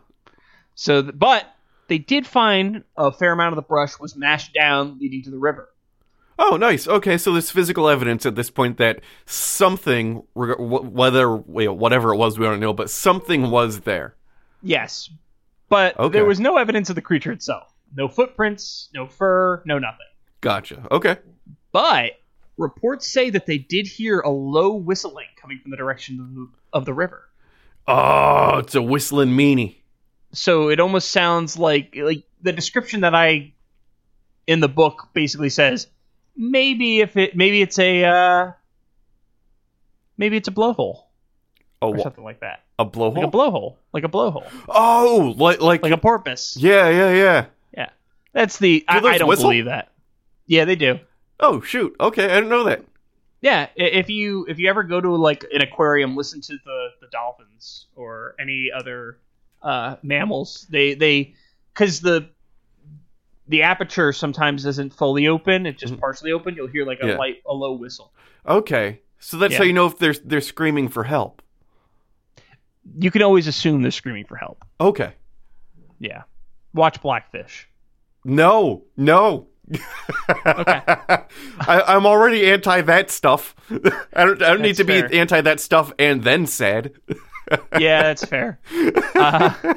[0.74, 1.46] So, th- but
[1.88, 5.38] they did find a fair amount of the brush was mashed down, leading to the
[5.38, 5.68] river.
[6.38, 6.86] Oh, nice.
[6.86, 12.44] Okay, so there's physical evidence at this point that something, whether whatever it was, we
[12.44, 14.14] don't know, but something was there.
[14.62, 15.10] Yes,
[15.68, 16.12] but Okay.
[16.12, 17.72] there was no evidence of the creature itself.
[17.96, 20.06] No footprints, no fur, no nothing.
[20.40, 20.86] Gotcha.
[20.92, 21.16] Okay.
[21.72, 22.12] But
[22.58, 26.48] reports say that they did hear a low whistling coming from the direction of the,
[26.72, 27.28] of the river.
[27.86, 29.76] Oh, it's a whistling meanie.
[30.32, 33.54] So it almost sounds like like the description that I
[34.46, 35.86] in the book basically says
[36.36, 38.52] maybe if it maybe it's a uh,
[40.18, 41.04] maybe it's a blowhole
[41.80, 42.64] Oh, or something like that.
[42.78, 43.14] a blowhole.
[43.14, 46.56] Like a blowhole, like a blowhole, oh, like like, like a porpoise.
[46.58, 47.46] yeah, yeah, yeah.
[47.72, 47.90] Yeah,
[48.32, 48.84] that's the.
[48.88, 49.44] I, I don't whistle?
[49.44, 49.92] believe that.
[50.46, 50.98] Yeah, they do.
[51.40, 51.94] Oh, shoot.
[52.00, 52.84] Okay, I didn't know that.
[53.40, 57.06] Yeah, if you if you ever go to like an aquarium, listen to the the
[57.12, 59.18] dolphins or any other
[59.62, 60.66] uh, mammals.
[60.70, 61.34] They they
[61.72, 62.30] because the
[63.46, 66.56] the aperture sometimes isn't fully open; it's just partially open.
[66.56, 67.08] You'll hear like a Mm-hmm.
[67.10, 67.16] Yeah.
[67.18, 68.12] light a low whistle.
[68.46, 69.58] Okay, so that's Yeah.
[69.58, 71.40] how you know if they're they're screaming for help.
[72.98, 74.64] You can always assume they're screaming for help.
[74.80, 75.12] Okay.
[76.00, 76.22] Yeah,
[76.74, 77.68] watch Blackfish.
[78.24, 79.47] No, no.
[79.70, 80.80] Okay.
[80.86, 81.24] I,
[81.86, 83.54] I'm already anti that stuff.
[84.12, 84.42] I don't.
[84.42, 86.92] I don't need to be anti that stuff and then sad.
[87.78, 88.58] yeah, that's fair.
[89.14, 89.74] Uh,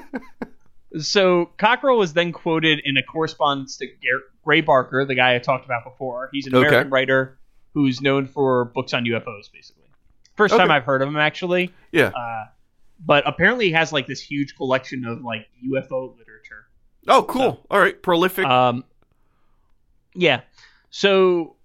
[0.99, 5.39] so Cockrell was then quoted in a correspondence to Gar- Gray Barker, the guy I
[5.39, 6.29] talked about before.
[6.31, 6.67] He's an Okay.
[6.67, 7.37] American writer
[7.73, 9.83] who's known for books on UFOs, basically.
[10.35, 10.61] First Okay.
[10.61, 11.71] time I've heard of him, actually.
[11.91, 12.07] Yeah.
[12.07, 12.45] Uh,
[13.03, 16.65] but apparently he has like this huge collection of like UFO literature.
[17.07, 17.65] oh, cool.
[17.71, 17.99] All right.
[18.01, 18.45] Prolific.
[18.45, 18.83] Um,
[20.13, 20.41] yeah.
[20.89, 21.55] So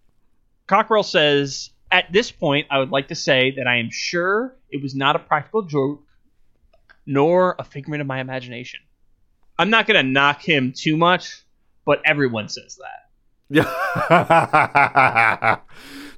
[0.67, 4.83] Cockrell says, at this point, I would like to say that I am sure it
[4.83, 6.03] was not a practical joke,
[7.07, 8.81] nor a figment of my imagination.
[9.59, 11.45] I'm not going to knock him too much,
[11.85, 13.11] but everyone says that.
[15.39, 15.59] yeah.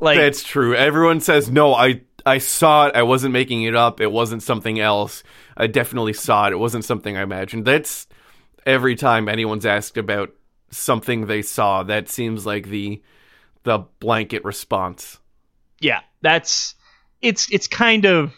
[0.00, 0.76] Like, That's true.
[0.76, 1.74] Everyone says no.
[1.74, 2.94] I I saw it.
[2.94, 4.00] I wasn't making it up.
[4.00, 5.22] It wasn't something else.
[5.56, 6.52] I definitely saw it.
[6.52, 7.64] It wasn't something I imagined.
[7.64, 8.06] That's
[8.64, 10.30] every time anyone's asked about
[10.70, 11.82] something they saw.
[11.82, 13.02] That seems like the
[13.64, 15.18] the blanket response.
[15.80, 16.74] yeah, that's
[17.20, 18.32] it's it's kind of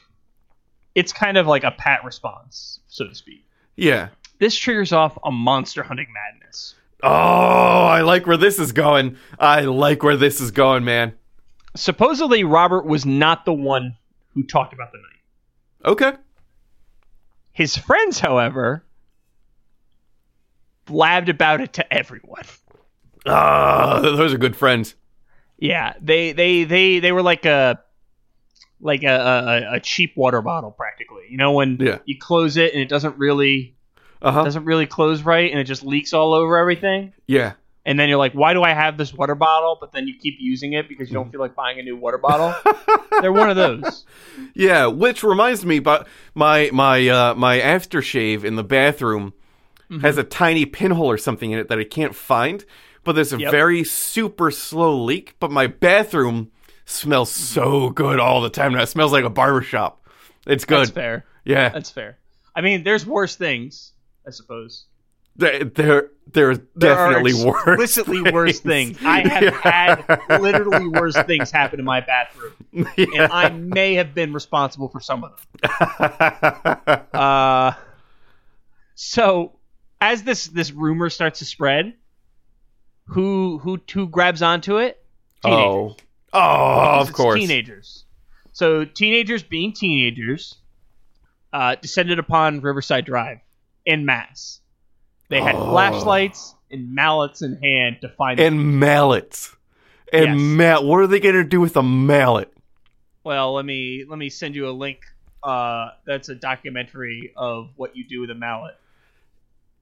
[0.94, 3.44] it's kind of like a pat response, so to speak.
[3.76, 4.08] Yeah.
[4.38, 6.74] This triggers off a monster hunting madness.
[7.02, 9.16] Oh, I like where this is going.
[9.38, 11.14] I like where this is going, man.
[11.76, 13.96] Supposedly, Robert was not the one
[14.34, 15.92] who talked about the night.
[15.92, 16.12] Okay.
[17.52, 18.84] His friends, however,
[20.90, 22.42] blabbed about it to everyone.
[23.26, 24.94] Ah, those are good friends.
[25.58, 27.80] Yeah, they they they they were like a
[28.80, 29.14] like a,
[29.72, 31.24] a, a cheap water bottle practically.
[31.28, 31.98] You know when Yeah.
[32.06, 33.76] you close it and it doesn't really
[34.22, 34.44] Uh huh.
[34.44, 37.12] doesn't really close right and it just leaks all over everything.
[37.26, 37.52] Yeah.
[37.84, 39.76] And then you're like, why do I have this water bottle?
[39.80, 41.22] But then you keep using it because you Mm-hmm.
[41.24, 42.54] don't feel like buying a new water bottle.
[43.20, 44.04] They're one of those.
[44.54, 49.32] Yeah, which reminds me, but my my uh, my aftershave in the bathroom
[49.90, 50.00] Mm-hmm.
[50.00, 52.64] has a tiny pinhole or something in it that I can't find.
[53.02, 53.50] But there's a Yep.
[53.50, 55.34] very super slow leak.
[55.40, 56.50] But my bathroom
[56.84, 58.72] smells so good all the time.
[58.72, 60.06] Now it smells like a barbershop.
[60.46, 60.80] It's good.
[60.80, 61.24] That's fair.
[61.44, 62.18] Yeah, That's fair.
[62.54, 63.92] I mean, there's worse things,
[64.26, 64.86] I suppose.
[65.36, 67.66] there there there's There definitely are worse.
[67.66, 68.98] explicitly worse things.
[69.04, 69.60] I have Yeah.
[69.96, 75.00] had literally worse things happen in my bathroom, and I may have been responsible for
[75.00, 77.00] some of them.
[77.14, 77.72] Uh,
[78.94, 79.52] so
[80.00, 81.94] as this this rumor starts to spread,
[83.06, 85.02] who who who grabs onto it?
[85.44, 85.96] oh,
[86.32, 87.40] oh, Because of course.
[87.40, 88.04] teenagers.
[88.52, 90.56] So teenagers being teenagers,
[91.52, 93.38] uh, descended upon Riverside Drive
[93.86, 94.60] in mass.
[95.28, 95.70] They had Oh.
[95.70, 98.38] flashlights and mallets in hand to find.
[98.40, 99.54] And mallets.
[100.12, 100.36] And Yes.
[100.38, 100.86] mallet.
[100.86, 102.52] What are they gonna do with a mallet?
[103.22, 105.00] well, let me let me send you a link.
[105.42, 108.76] Uh, that's a documentary of what you do with a mallet.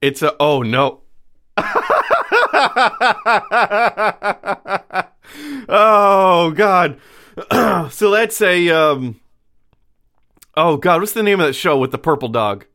[0.01, 1.01] It's a oh no.
[5.69, 6.99] oh god.
[7.91, 9.19] so that's a um
[10.55, 12.65] Oh god, what's the name of that show with the purple dog?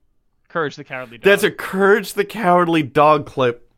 [0.49, 1.25] Courage the Cowardly Dog.
[1.25, 3.71] That's a Courage the Cowardly Dog clip.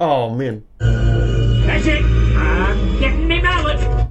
[0.00, 0.64] Oh man.
[0.78, 2.04] That's it.
[2.04, 4.08] I'm getting me mallet.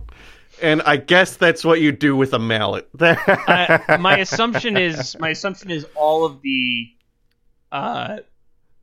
[0.62, 2.88] And I guess that's what you do with a mallet.
[2.99, 6.89] uh, my assumption is my assumption is all of the
[7.71, 8.17] uh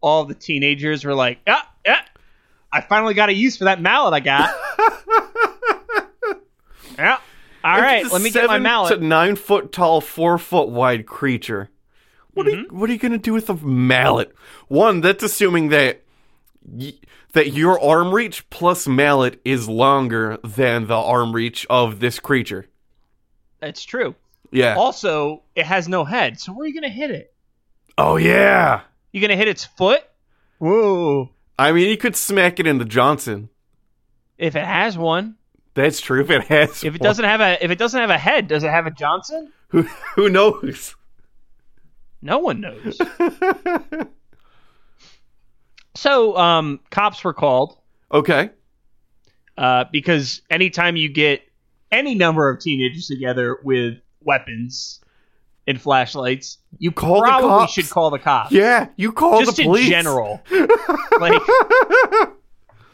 [0.01, 2.03] all the teenagers were like, yeah, yeah,
[2.73, 4.51] I finally got a use for that mallet I got.
[6.99, 7.19] yeah.
[7.65, 8.99] All right, It's a let me get my mallet.
[8.99, 11.71] To nine foot tall, four foot wide creature.
[12.35, 12.79] What are you, Mm-hmm.
[12.79, 14.35] what are you gonna do with a mallet?
[14.69, 16.03] One, that's assuming that
[16.63, 16.95] y-
[17.33, 22.67] that your arm reach plus mallet is longer than the arm reach of this creature.
[23.61, 24.15] That's true.
[24.51, 24.75] Yeah.
[24.77, 27.34] Also, it has no head, so where are you gonna hit it?
[27.99, 28.83] Oh yeah.
[29.13, 30.03] You gonna hit its foot?
[30.59, 31.31] Whoa!
[31.59, 33.49] I mean, you could smack it into Johnson.
[34.39, 35.37] If it has one,
[35.75, 36.21] That's true.
[36.21, 37.07] If it has, if it one.
[37.09, 39.53] doesn't have a if it doesn't have a head, does it have a Johnson?
[39.69, 39.83] who
[40.17, 40.97] who knows?
[42.23, 42.99] No one knows.
[45.95, 47.79] so, um, cops were called
[48.11, 48.51] Okay.
[49.59, 51.43] uh, because anytime you get
[51.93, 55.01] any number of teenagers together with weapons
[55.67, 57.73] and flashlights, you Call the probably cops.
[57.73, 58.53] should call the cops.
[58.53, 59.47] Yeah, you call the cops.
[59.47, 59.89] just the in police.
[59.89, 60.43] general.
[61.21, 61.41] like,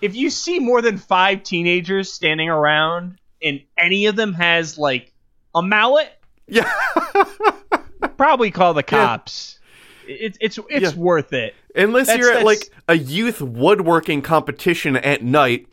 [0.01, 5.13] if you see more than five teenagers standing around and any of them has like
[5.55, 6.11] a mallet,
[6.47, 6.71] Yeah.
[8.17, 9.59] probably call the cops.
[10.07, 11.01] It's it's it's Yeah.
[11.01, 11.55] worth it.
[11.77, 15.67] Unless That's- you're at that's- like a youth woodworking competition at night,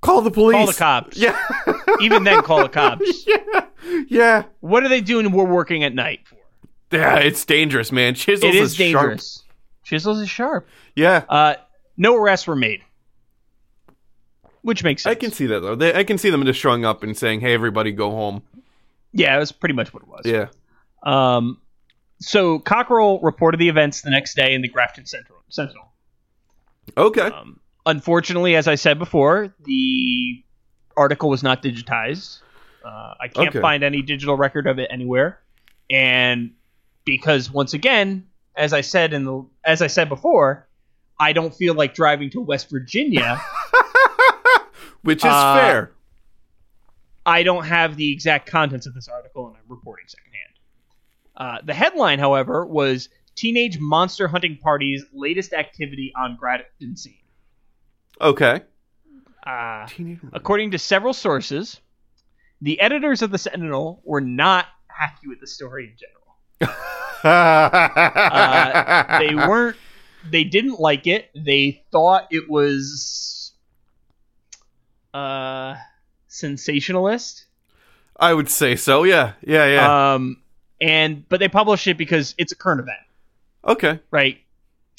[0.00, 0.56] call the police.
[0.56, 1.16] Call the cops.
[1.16, 1.38] Yeah.
[2.00, 3.26] Even then, call the cops.
[3.26, 3.66] yeah.
[4.08, 4.42] Yeah.
[4.60, 5.30] What are they doing?
[5.30, 6.20] We're working at night.
[6.90, 8.14] Yeah, it's dangerous, man.
[8.14, 8.92] Chisels It is sharp.
[9.08, 9.42] dangerous.
[9.84, 10.68] Chisels is sharp.
[10.94, 11.24] Yeah.
[11.28, 11.54] Uh,
[11.96, 12.82] no arrests were made,
[14.62, 15.12] which makes sense.
[15.12, 15.74] I can see that though.
[15.74, 18.42] They, I can see them just showing up and saying, "Hey, everybody, go home."
[19.12, 20.22] Yeah, it was pretty much what it was.
[20.24, 20.48] Yeah.
[21.02, 21.60] Um,
[22.20, 25.92] so Cockrell reported the events the next day in the Grafton Central Sentinel.
[26.96, 27.20] Okay.
[27.22, 30.42] Um, unfortunately, as I said before, the
[30.96, 32.40] article was not digitized.
[32.84, 33.60] Uh, I can't Okay.
[33.60, 35.40] find any digital record of it anywhere,
[35.90, 36.52] and
[37.06, 40.68] because once again, as I said in the as I said before,
[41.18, 43.40] I don't feel like driving to West Virginia.
[45.02, 45.92] Which is uh, fair.
[47.24, 50.52] I don't have the exact contents of this article, and I'm reporting secondhand.
[51.36, 57.14] Uh, the headline, however, was "Teenage Monster Hunting Party's Latest Activity on Grafton Scene."
[58.20, 58.60] Okay.
[59.46, 59.86] Uh,
[60.32, 61.80] according to several sources,
[62.60, 66.25] the editors of the Sentinel were not happy with the story in general.
[67.24, 69.76] Uh, they weren't.
[70.28, 71.30] They didn't like it.
[71.34, 73.52] They thought it was
[75.14, 75.76] uh,
[76.28, 77.46] sensationalist.
[78.18, 79.04] I would say so.
[79.04, 79.32] Yeah.
[79.42, 79.66] Yeah.
[79.66, 80.14] Yeah.
[80.14, 80.42] Um,
[80.80, 82.98] and but they published it because it's a current event,
[83.64, 84.00] okay.
[84.10, 84.38] right?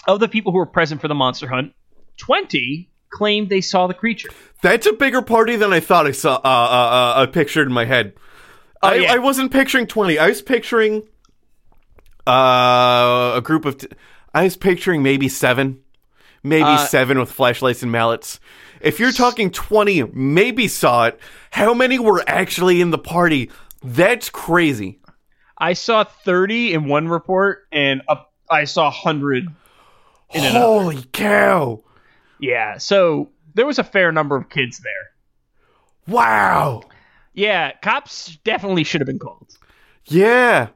[0.07, 1.73] Of the people who were present for the monster hunt,
[2.17, 4.29] twenty claimed they saw the creature.
[4.61, 6.35] That's a bigger party than I thought I saw.
[6.35, 8.13] Uh, uh, uh, I pictured in my head.
[8.81, 9.13] I, Oh, yeah.
[9.13, 10.17] I wasn't picturing twenty.
[10.17, 11.07] I was picturing
[12.27, 13.77] uh, a group of.
[13.77, 13.87] T-
[14.33, 15.79] I was picturing maybe seven,
[16.43, 18.39] maybe Uh, seven with flashlights and mallets.
[18.81, 21.19] If you're talking twenty, maybe saw it.
[21.51, 23.49] How many were actually in the party?
[23.83, 24.99] That's crazy.
[25.57, 29.47] I saw thirty in one report, and up, I saw hundred
[30.33, 30.59] in another.
[30.59, 31.83] Holy cow!
[32.39, 35.09] Yeah, so there was a fair number of kids there.
[36.07, 36.83] Wow.
[37.33, 39.57] Yeah, cops definitely should have been called.
[40.05, 40.69] Yeah.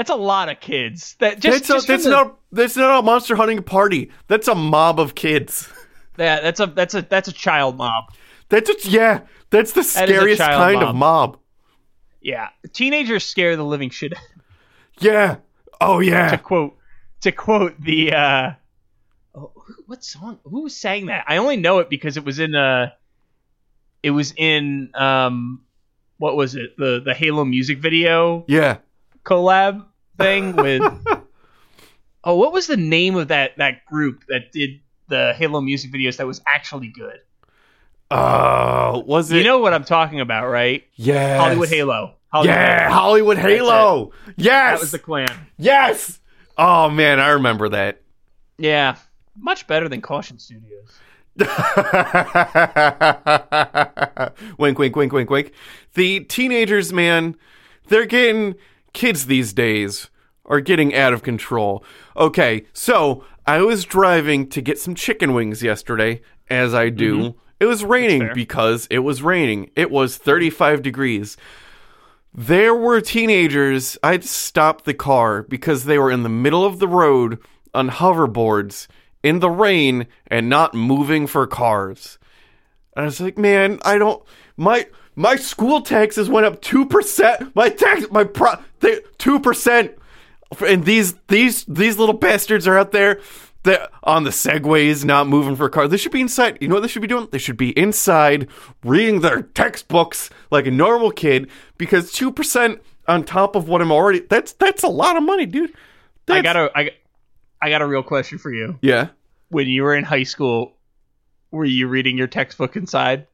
[0.00, 1.14] That's a lot of kids.
[1.18, 4.10] That just, that's a, that's the- not that's not a monster hunting party.
[4.28, 5.68] That's a mob of kids.
[6.16, 8.04] Yeah, that's a that's a that's a child mob.
[8.48, 9.20] That's a, yeah.
[9.50, 10.88] That's the That scariest kind mob.
[10.88, 11.38] of mob.
[12.22, 14.14] Yeah, teenagers scare the living shit.
[14.14, 15.08] out of me.
[15.10, 15.36] Yeah.
[15.82, 16.36] Oh to yeah.
[16.38, 16.78] quote
[17.20, 18.52] to quote the uh
[19.34, 19.52] oh,
[19.86, 22.88] what song who sang that i only know it because it was in uh
[24.02, 25.60] it was in um
[26.16, 28.78] what was it the the halo music video Yeah.
[29.24, 29.84] collab
[30.20, 30.82] thing with
[32.24, 36.16] oh what was the name of that that group that did the halo music videos
[36.18, 37.18] that was actually good
[38.12, 39.36] Oh, was it?
[39.38, 42.94] you know what i'm talking about right Yeah, hollywood halo hollywood Yeah, Halo.
[43.00, 44.12] Hollywood Halo.
[44.36, 44.46] Yes.
[44.78, 45.28] that was the clan
[45.58, 46.18] yes.
[46.58, 48.02] Oh man, I remember that.
[48.58, 48.96] yeah
[49.36, 50.98] much better than caution studios
[54.58, 55.52] wink, wink, wink, wink, wink.
[55.94, 57.36] The teenagers, man,
[57.88, 58.56] they're getting
[58.92, 60.09] kids these days
[60.50, 61.82] are getting out of control.
[62.16, 67.18] Okay, so I was driving to get some chicken wings yesterday, as I do.
[67.18, 67.38] Mm-hmm.
[67.60, 69.70] It was raining because it was raining.
[69.76, 71.36] It was 35 degrees.
[72.34, 73.96] There were teenagers.
[74.02, 77.38] I'd stopped the car because they were in the middle of the road
[77.74, 78.88] on hoverboards
[79.22, 82.18] in the rain and not moving for cars.
[82.96, 84.22] And I was like, man, I don't.
[84.56, 87.54] My my school taxes went up two percent.
[87.54, 88.54] My tax, my pro,
[89.18, 89.92] two percent.
[90.66, 93.20] And these these these little bastards are out there.
[93.64, 95.90] That on the segways, not moving for cars.
[95.90, 96.56] They should be inside.
[96.62, 97.28] You know what they should be doing?
[97.30, 98.48] They should be inside,
[98.82, 101.50] reading their textbooks like a normal kid.
[101.76, 104.20] Because two percent on top of what I'm already.
[104.20, 105.70] That's that's a lot of money, dude.
[106.28, 106.90] i That's- got a I,
[107.60, 109.08] I got a real question for you Yeah.
[109.50, 110.72] when you were in high school
[111.50, 113.26] Were you reading your textbook inside?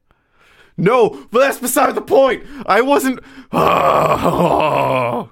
[0.75, 2.43] No, but that's beside the point.
[2.65, 3.21] I wasn't.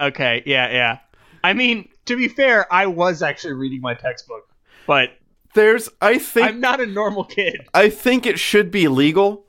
[0.00, 0.98] Okay, yeah, yeah.
[1.44, 4.48] I mean, to be fair, I was actually reading my textbook,
[4.86, 5.10] but
[5.54, 7.68] There's, I think, I'm not a normal kid.
[7.74, 9.44] I think it should be legal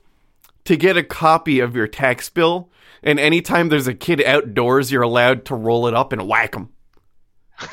[0.64, 2.70] to get a copy of your tax bill,
[3.02, 6.68] and anytime there's a kid outdoors, you're allowed to roll it up and whack him.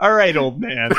[0.00, 0.92] All right, old man.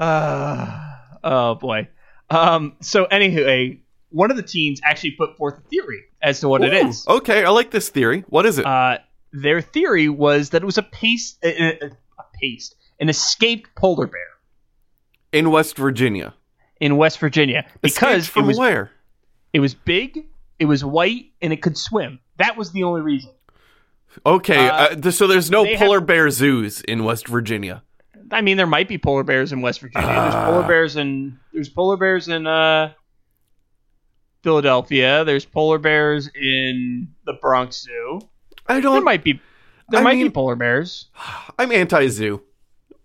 [0.00, 0.90] uh,
[1.24, 1.88] oh boy.
[2.30, 2.76] Um.
[2.80, 6.72] So anyway, one of the teens actually put forth a theory as to what it
[6.72, 7.06] Ooh, is.
[7.06, 8.24] Okay, I like this theory.
[8.28, 8.66] What is it?
[8.66, 8.98] Uh,
[9.32, 11.48] their theory was that it was a paste, a,
[11.84, 14.20] a, a paste, an escaped polar bear
[15.32, 16.34] In West Virginia.
[16.80, 18.90] in West Virginia because Escaped from it was where?
[19.52, 20.26] it was big,
[20.58, 22.18] it was white, and it could swim.
[22.38, 23.30] That was the only reason.
[24.24, 27.82] Okay, Uh, uh, th- so there's no polar have- bear zoos in West Virginia.
[28.30, 30.06] I mean, there might be polar bears in West Virginia.
[30.08, 30.46] There's Ah.
[30.46, 32.92] polar bears in there's polar bears in uh,
[34.44, 35.24] Philadelphia.
[35.24, 38.20] There's polar bears in the Bronx Zoo.
[38.68, 38.92] I don't.
[38.94, 39.40] There might be
[39.88, 41.08] there I might mean- be polar bears.
[41.58, 42.40] I'm anti-zoo.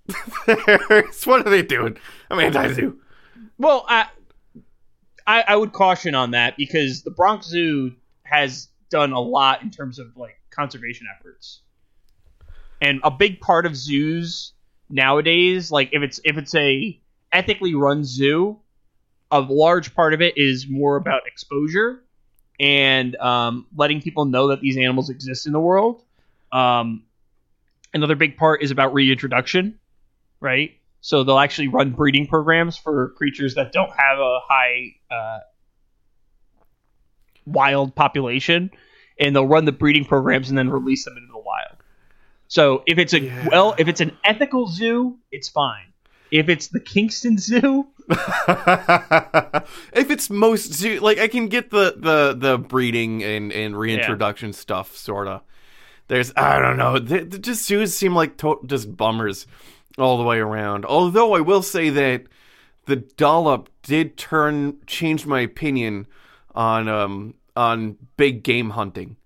[0.45, 1.97] what are they doing?
[2.29, 2.99] I'm anti-zoo.
[3.57, 4.07] Well, I,
[5.25, 9.69] I I would caution on that because the Bronx Zoo has done a lot in
[9.71, 11.61] terms of like conservation efforts,
[12.81, 14.53] and a big part of zoos
[14.89, 16.99] nowadays, like if it's if it's a
[17.31, 18.59] ethically run zoo,
[19.31, 22.03] a large part of it is more about exposure
[22.59, 26.03] and um, letting people know that these animals exist in the world.
[26.51, 27.03] Um,
[27.93, 29.79] another big part is about reintroduction,
[30.41, 30.71] right?
[31.01, 35.39] So they'll actually run breeding programs for creatures that don't have a high uh,
[37.45, 38.71] wild population,
[39.19, 41.77] and they'll run the breeding programs and then release them into the wild.
[42.47, 43.45] So if it's a Yeah.
[43.51, 45.93] well, if it's an ethical zoo, it's fine.
[46.31, 52.57] If it's the Kingston Zoo, if it's most like I can get the the the
[52.57, 55.41] breeding and and reintroduction stuff, sorta.
[56.07, 59.45] There's I don't know, they, they just zoos seem like to- just bummers
[59.97, 60.85] all the way around.
[60.85, 62.23] Although I will say that
[62.85, 66.07] the dollop did turn change my opinion
[66.55, 69.17] on um on big game hunting,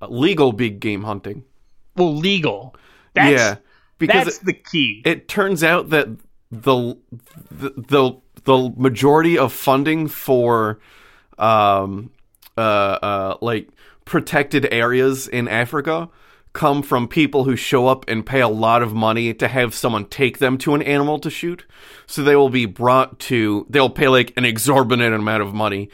[0.00, 1.44] uh, legal big game hunting.
[1.96, 2.74] well, legal.
[3.14, 3.56] That's, yeah,
[3.98, 5.02] because that's it- the key.
[5.04, 6.08] it turns out that
[6.50, 6.96] the
[7.50, 10.78] the the, majority of funding for
[11.38, 12.10] um
[12.56, 13.68] uh uh like
[14.04, 16.08] protected areas in Africa
[16.52, 20.06] come from people who show up and pay a lot of money to have someone
[20.06, 21.66] take them to an animal to shoot.
[22.06, 25.90] So they will be brought to they'll pay like an exorbitant amount of money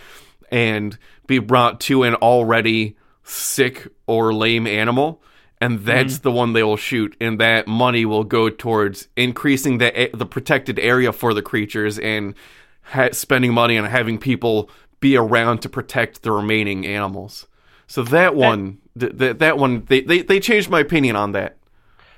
[0.53, 0.97] and
[1.27, 5.23] be brought to an already sick or lame animal
[5.63, 6.23] and that's mm.
[6.23, 10.79] the one they will shoot and that money will go towards increasing the the protected
[10.81, 12.35] area for the creatures and
[12.83, 17.47] ha- spending money on having people be around to protect the remaining animals.
[17.87, 21.59] So that one th- th- that one they, they they changed my opinion on that.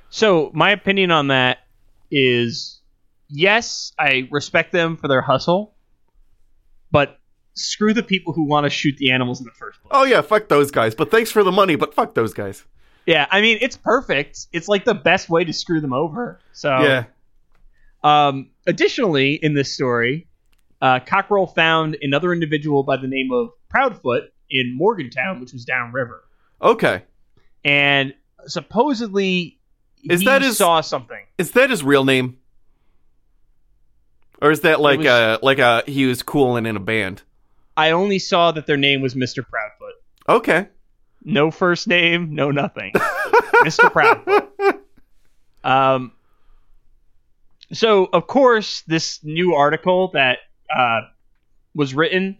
[0.08, 1.58] So my opinion on that
[2.10, 2.80] is
[3.28, 5.74] yes, I respect them for their hustle,
[6.90, 7.20] but
[7.52, 9.90] screw the people who want to shoot the animals in the first place.
[9.92, 12.64] oh yeah fuck those guys but thanks for the money but fuck those guys
[13.06, 14.46] Yeah, I mean it's perfect.
[14.52, 16.40] It's like the best way to screw them over.
[16.52, 17.04] So yeah
[18.02, 20.26] Um, additionally, in this story,
[20.82, 26.22] uh, Cockrell found another individual by the name of Proudfoot in Morgantown, which was downriver,
[26.62, 27.02] okay
[27.64, 28.12] and
[28.46, 29.58] supposedly
[30.04, 31.24] Is he that his- saw something.
[31.38, 32.36] is that his real name
[34.42, 37.22] or is that like was- uh like a he was cool and in a band
[37.76, 39.38] I only saw that their name was Mr.
[39.42, 39.94] Proudfoot.
[40.28, 40.68] okay
[41.24, 42.92] No first name, no nothing.
[43.64, 43.90] Mr.
[43.90, 44.80] Proudfoot.
[45.62, 46.12] Um,
[47.72, 50.38] so, of course, this new article that
[50.74, 51.02] uh,
[51.74, 52.36] was written,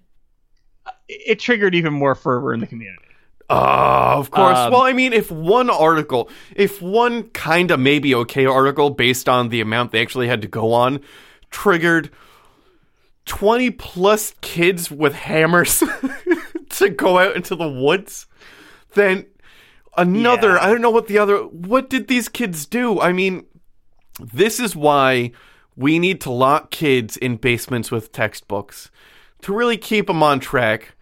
[1.09, 3.05] it it triggered even more fervor in the community.
[3.51, 4.57] Oh, of course.
[4.57, 9.29] Um, well, I mean, if one article, if one kind of maybe okay article based
[9.29, 11.01] on the amount they actually had to go on
[11.51, 12.11] triggered
[13.27, 15.83] 20 plus kids with hammers
[16.71, 18.27] to go out into the woods,
[18.95, 19.27] then
[19.97, 20.65] another, Yeah.
[20.65, 23.01] I don't know what the other, what did these kids do?
[23.01, 23.47] I mean,
[24.21, 25.33] this is why
[25.77, 28.91] we need to lock kids in basements with textbooks
[29.43, 30.95] to really keep them on track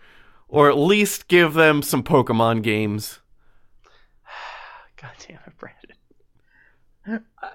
[0.49, 3.20] or at least give them some Pokemon games.
[5.01, 7.24] God damn it, Brandon.
[7.43, 7.49] I,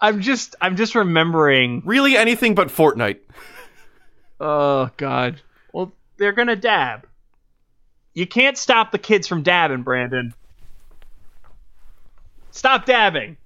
[0.00, 1.82] I'm just, I'm just remembering.
[1.84, 3.20] Really anything but Fortnite.
[4.44, 5.40] Oh God.
[5.72, 7.06] Well, they're gonna dab.
[8.14, 10.34] You can't stop the kids from dabbing, Brandon.
[12.50, 13.36] Stop dabbing.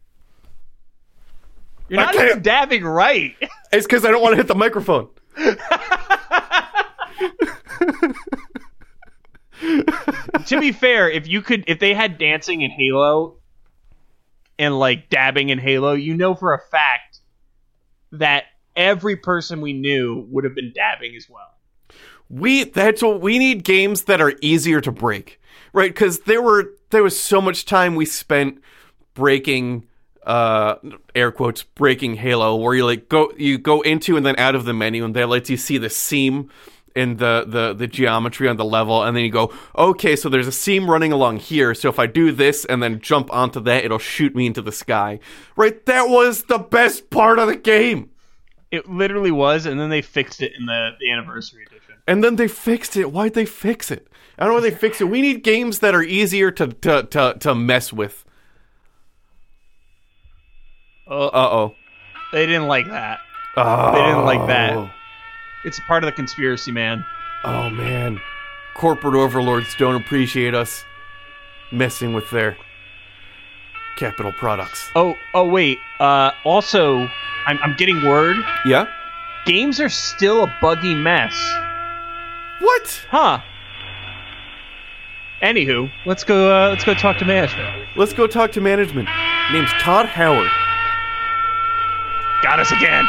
[1.89, 3.37] You're I not can't- even dabbing right.
[3.73, 5.09] It's because I don't want to hit the microphone.
[10.47, 13.37] to be fair, if you could, if they had dancing in Halo
[14.59, 17.19] and like dabbing in Halo, you know for a fact
[18.13, 18.45] that
[18.75, 21.53] every person we knew would have been dabbing as well.
[22.29, 25.41] We that's what we need games that are easier to break,
[25.73, 25.91] right?
[25.91, 28.61] Because there were there was so much time we spent
[29.15, 29.87] breaking,
[30.25, 30.77] uh,
[31.15, 34.65] air quotes breaking Halo, where you like go you go into and then out of
[34.65, 36.51] the menu, and that lets you see the seam
[36.97, 40.49] in the the the geometry on the level, and then you go, okay, so there's
[40.49, 43.85] a seam running along here, so if I do this and then jump onto that,
[43.85, 45.21] it'll shoot me into the sky,
[45.57, 45.85] right?
[45.87, 48.11] That was the best part of the game.
[48.71, 51.76] It literally was, and then they fixed it in the, the anniversary edition.
[52.07, 53.11] And then they fixed it.
[53.11, 54.09] Why'd they fix it?
[54.39, 55.05] I don't know why they fix it.
[55.09, 58.25] We need games that are easier to to to, to mess with.
[61.09, 61.75] Uh oh.
[62.33, 63.21] They didn't like that.
[63.57, 63.93] Oh.
[63.93, 64.93] They didn't like that.
[65.65, 67.05] It's part of the conspiracy, man.
[67.45, 68.21] Oh man.
[68.75, 70.85] Corporate overlords don't appreciate us
[71.73, 72.57] messing with their
[73.97, 74.91] capital products.
[74.95, 75.79] Oh, oh wait.
[75.99, 77.09] Uh, also,
[77.47, 78.37] I'm, I'm getting word.
[78.65, 78.87] Yeah?
[79.47, 81.35] Games are still a buggy mess.
[82.61, 83.07] What?
[83.11, 83.41] Huh.
[85.43, 86.51] Anywho, let's go.
[86.51, 87.89] Uh, let's go talk to management.
[87.97, 89.09] Let's go talk to management.
[89.53, 90.51] Name's Todd Howard.
[92.43, 93.05] Got us again.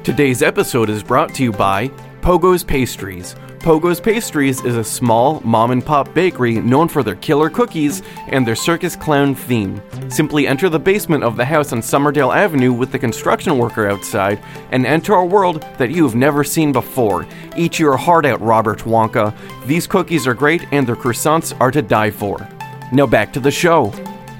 [0.04, 1.88] Today's episode is brought to you by
[2.20, 3.36] Pogo's Pastries.
[3.60, 8.46] Pogo's Pastries is a small mom and pop bakery known for their killer cookies and
[8.46, 9.82] their circus clown theme.
[10.08, 14.42] Simply enter the basement of the house on Summerdale Avenue with the construction worker outside
[14.72, 17.26] and enter a world that you have never seen before.
[17.54, 19.36] Eat your heart out, Robert Wonka.
[19.66, 22.48] These cookies are great and their croissants are to die for.
[22.92, 23.92] Now back to the show.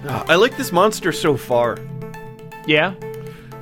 [0.07, 1.77] I like this monster so far.
[2.67, 2.95] Yeah.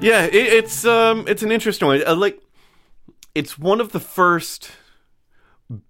[0.00, 2.00] Yeah, it, it's um, it's an interesting one.
[2.06, 2.40] I like,
[3.34, 4.70] it's one of the first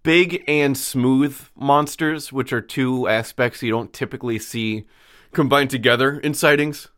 [0.02, 4.86] big and smooth monsters, which are two aspects you don't typically see
[5.32, 6.88] combined together in sightings.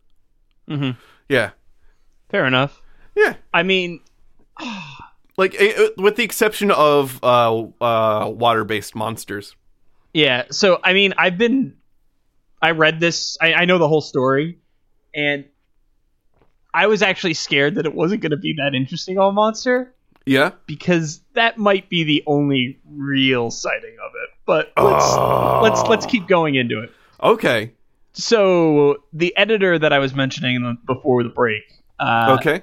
[0.69, 0.99] Mm-hmm.
[1.29, 1.51] Yeah,
[2.29, 2.81] Fair enough.
[3.15, 3.35] yeah.
[3.53, 3.99] I mean,
[5.37, 5.53] Like,
[5.97, 9.55] with the exception of uh, uh, water-based monsters.
[10.13, 10.43] yeah.
[10.51, 11.77] So I mean, I've been.
[12.61, 13.37] I read this.
[13.41, 14.59] I, I know the whole story,
[15.15, 15.45] and
[16.73, 19.95] I was actually scared that it wasn't going to be that interesting of a monster
[20.25, 20.51] Yeah.
[20.67, 24.29] because that might be the only real sighting of it.
[24.45, 25.15] But let's
[25.63, 26.91] let's let's keep going into it.
[27.21, 27.73] Okay.
[28.13, 31.63] So the editor that I was mentioning before the break.
[31.99, 32.61] Uh, okay.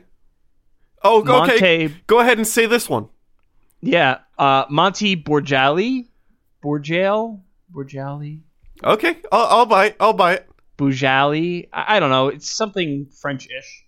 [1.03, 1.87] Oh, okay.
[1.89, 3.09] Monte- Go ahead and say this one.
[3.81, 6.09] Yeah, uh, Monty Borgali,
[6.65, 7.41] Borjale,
[7.73, 8.41] Borjali,
[8.83, 9.97] Okay, I'll, I'll buy it.
[10.01, 10.49] I'll buy it.
[10.77, 11.69] Bujali.
[11.73, 12.29] I, I don't know.
[12.29, 13.85] It's something French-ish.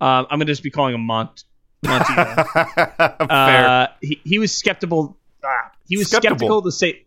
[0.00, 1.44] Um, I'm gonna just be calling him Mont.
[1.84, 2.14] Monty.
[2.14, 3.18] Fair.
[3.28, 5.16] uh, he he was skeptical.
[5.44, 6.36] Ah, he was Skeptical.
[6.38, 7.04] skeptical to say.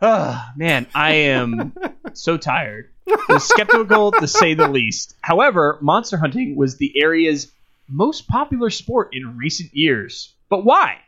[0.00, 1.72] Ah, man, I am
[2.12, 2.90] so tired.
[3.06, 5.14] He was skeptical to say the least.
[5.20, 7.50] However, monster hunting was the area's
[7.88, 10.34] most popular sport in recent years.
[10.48, 10.98] But why?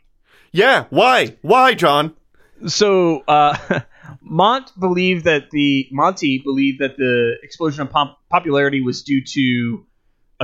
[0.52, 0.84] yeah.
[0.90, 1.36] Why?
[1.42, 2.14] Why, John?
[2.66, 3.56] So uh,
[4.20, 9.84] Mont believed that the Monty believed that the explosion of pop- popularity was due to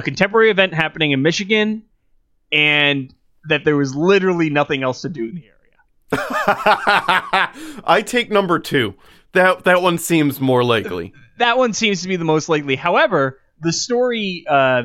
[0.00, 1.82] a contemporary event happening in Michigan,
[2.50, 3.14] and
[3.48, 5.56] that there was literally nothing else to do in the area.
[7.84, 8.94] I take number two.
[9.32, 11.12] That that one seems more likely.
[11.38, 12.76] That one seems to be the most likely.
[12.76, 14.84] However, the story, uh,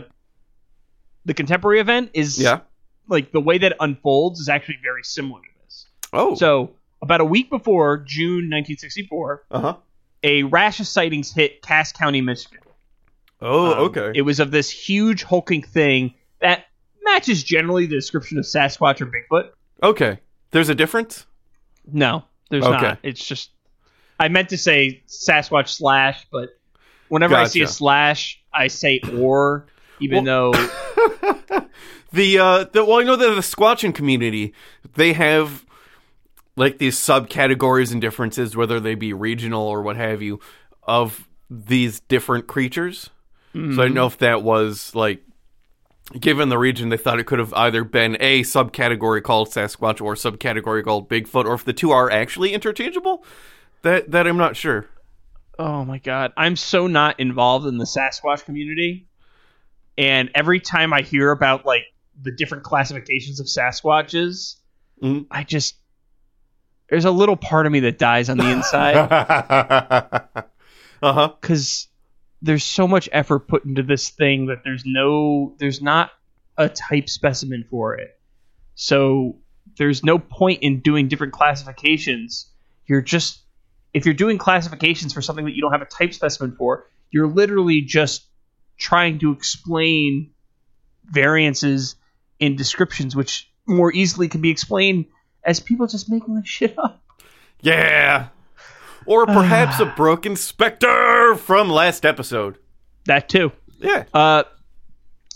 [1.26, 2.59] the contemporary event is Yeah.
[3.07, 5.88] like the way that it unfolds is actually very similar to this.
[6.13, 6.36] Oh.
[6.36, 9.76] So about a week before June 1964, Uh huh.
[10.24, 12.59] a rash of sightings hit Cass County, Michigan.
[13.42, 14.12] Oh, Um, okay.
[14.16, 16.66] It was of this huge hulking thing that
[17.04, 19.50] matches generally the description of Sasquatch or Bigfoot.
[19.84, 20.20] okay.
[20.52, 21.26] There's a difference.
[21.92, 22.72] No, there's Okay.
[22.82, 23.00] not.
[23.04, 23.52] It's just
[24.20, 26.58] I meant to say Sasquatch slash, but
[27.10, 29.66] whenever I see a slash, I say or,
[30.00, 30.54] even though
[32.14, 34.54] The uh, the well, I know that the Squatching community
[34.94, 35.66] they have
[36.56, 40.40] like these subcategories and differences, whether they be regional or what have you,
[40.84, 43.10] of these different creatures.
[43.56, 45.22] So I don't know if that was like
[46.20, 50.16] given the region, they thought it could have either been a subcategory called Sasquatch or
[50.16, 53.24] subcategory called Bigfoot, or if the two are actually interchangeable.
[53.84, 54.88] That that I'm not sure.
[55.58, 59.08] Oh my god, I'm so not involved in the Sasquatch community.
[59.97, 61.84] And every time I hear about like
[62.22, 64.56] the different classifications of Sasquatches,
[65.01, 65.28] Mhm.
[65.32, 65.76] I just
[66.89, 68.95] there's a little part of me that dies on the inside
[71.01, 71.34] uh huh.
[71.39, 71.88] because
[72.46, 76.12] there's so much effort put into this thing that there's no there's not
[76.58, 78.18] a type specimen for it.
[78.76, 79.38] So
[79.78, 82.48] there's no point in doing different classifications.
[82.86, 83.39] You're just
[83.93, 87.28] if you're doing classifications for something that you don't have a type specimen for you're
[87.28, 88.26] literally just
[88.78, 90.32] trying to explain
[91.06, 91.96] variances
[92.39, 95.06] in descriptions which more easily can be explained
[95.43, 97.02] as people just making this shit up.
[97.62, 98.28] Yeah.
[99.06, 102.58] Or perhaps a broken specter from last episode.
[103.06, 104.06] that too Yeah.
[104.14, 104.43] Uh,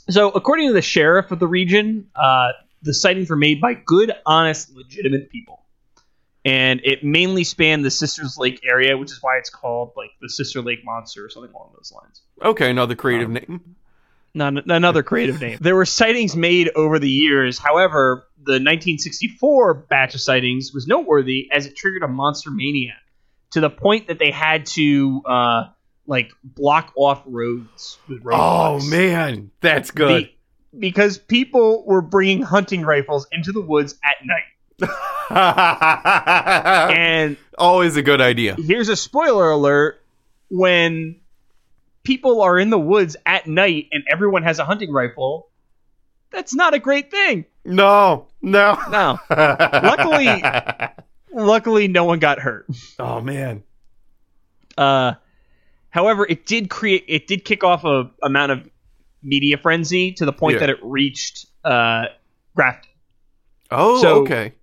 [0.09, 4.11] so, according to the sheriff of the region, uh, the sightings were made by good,
[4.25, 5.63] honest, legitimate people,
[6.43, 10.29] and it mainly spanned the Sister Lakes area, which is why it's called like the
[10.29, 12.21] Sister Lake Monster or something along those lines.
[12.41, 13.75] Okay, another creative name.
[14.33, 15.57] Not another creative name.
[15.61, 17.57] There were sightings made over the years.
[17.57, 22.95] However, the 1964 batch of sightings was noteworthy as it triggered a monster mania
[23.51, 25.63] to the point that they had to uh,
[26.07, 30.25] like block off roads with Oh man, that's good.
[30.25, 30.35] Be-
[30.77, 34.43] because people were bringing hunting rifles into the woods at night.
[36.95, 38.55] And Always a good idea.
[38.55, 40.01] here's a spoiler alert
[40.49, 41.17] when
[42.03, 45.49] people are in the woods at night and everyone has a hunting rifle,
[46.31, 47.45] that's not a great thing.
[47.65, 48.77] No, no.
[48.89, 49.19] No.
[49.29, 50.43] Luckily-
[51.33, 52.67] Luckily, no one got hurt.
[52.99, 53.63] oh man.
[54.77, 55.13] Uh,
[55.89, 58.69] however, it did create, it did kick off a amount of
[59.21, 60.59] media frenzy to the point Yeah.
[60.61, 62.05] that it reached uh,
[62.55, 62.89] Grafton.
[63.71, 64.53] Oh, So- okay.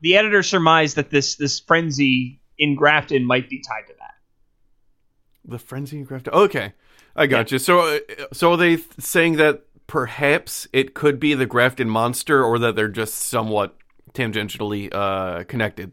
[0.00, 4.14] the editor surmised that this this frenzy in Grafton might be tied to that.
[5.44, 6.28] The frenzy in craft.
[6.28, 6.72] Okay,
[7.16, 7.58] I got you.
[7.58, 8.00] So,
[8.32, 12.88] so are they saying that perhaps it could be the Grafton monster, or that they're
[12.88, 13.76] just somewhat
[14.14, 15.92] tangentially uh, connected?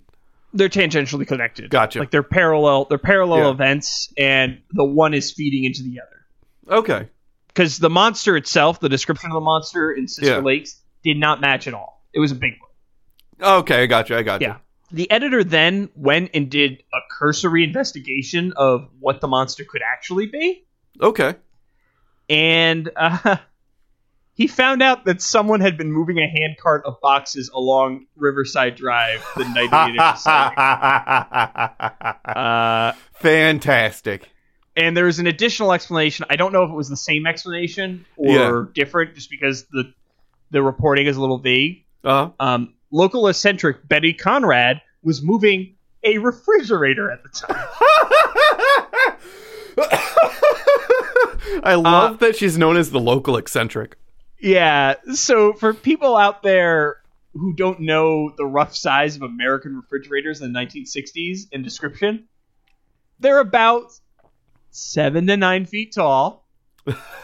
[0.54, 1.70] They're tangentially connected.
[1.70, 2.00] Gotcha.
[2.00, 2.86] Like they're parallel.
[2.86, 3.52] They're parallel Yeah.
[3.52, 6.78] events, and the one is feeding into the other.
[6.80, 7.10] Okay.
[7.48, 10.40] Because the monster itself, the description of the monster in Sister Yeah.
[10.40, 12.04] Lakes, did not match at all.
[12.14, 12.54] It was a big
[13.40, 13.50] one.
[13.60, 14.16] Okay, I got you.
[14.16, 14.48] I got you.
[14.48, 14.58] Yeah.
[14.92, 20.28] The editor then went and did a cursory investigation of what the monster could actually
[20.28, 20.66] be.
[21.02, 21.36] Okay.
[22.30, 23.36] and uh,
[24.36, 29.26] he found out that someone had been moving a handcart of boxes along Riverside Drive
[29.36, 30.32] the night of the initial.
[32.26, 34.30] Uh, Fantastic.
[34.76, 36.26] and there was an additional explanation.
[36.30, 38.64] I don't know if it was the same explanation or Yeah.
[38.74, 39.94] different, just because the
[40.52, 41.84] the reporting is a little vague.
[42.04, 47.68] Uh Um, local eccentric Betty Conrad was moving a refrigerator at the time.
[51.64, 53.96] I love that she's known as the local eccentric.
[54.46, 54.94] Yeah.
[55.12, 56.98] So for people out there
[57.34, 62.28] who don't know the rough size of American refrigerators in the 1960s in description,
[63.20, 63.92] they're about
[64.70, 66.48] seven to nine feet tall,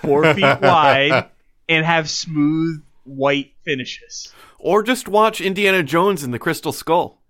[0.01, 1.29] four feet wide,
[1.69, 4.33] and have smooth white finishes.
[4.57, 7.21] Or just watch Indiana Jones and the Crystal Skull.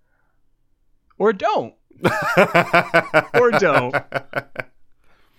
[1.18, 1.74] Or don't.
[3.34, 3.96] or don't.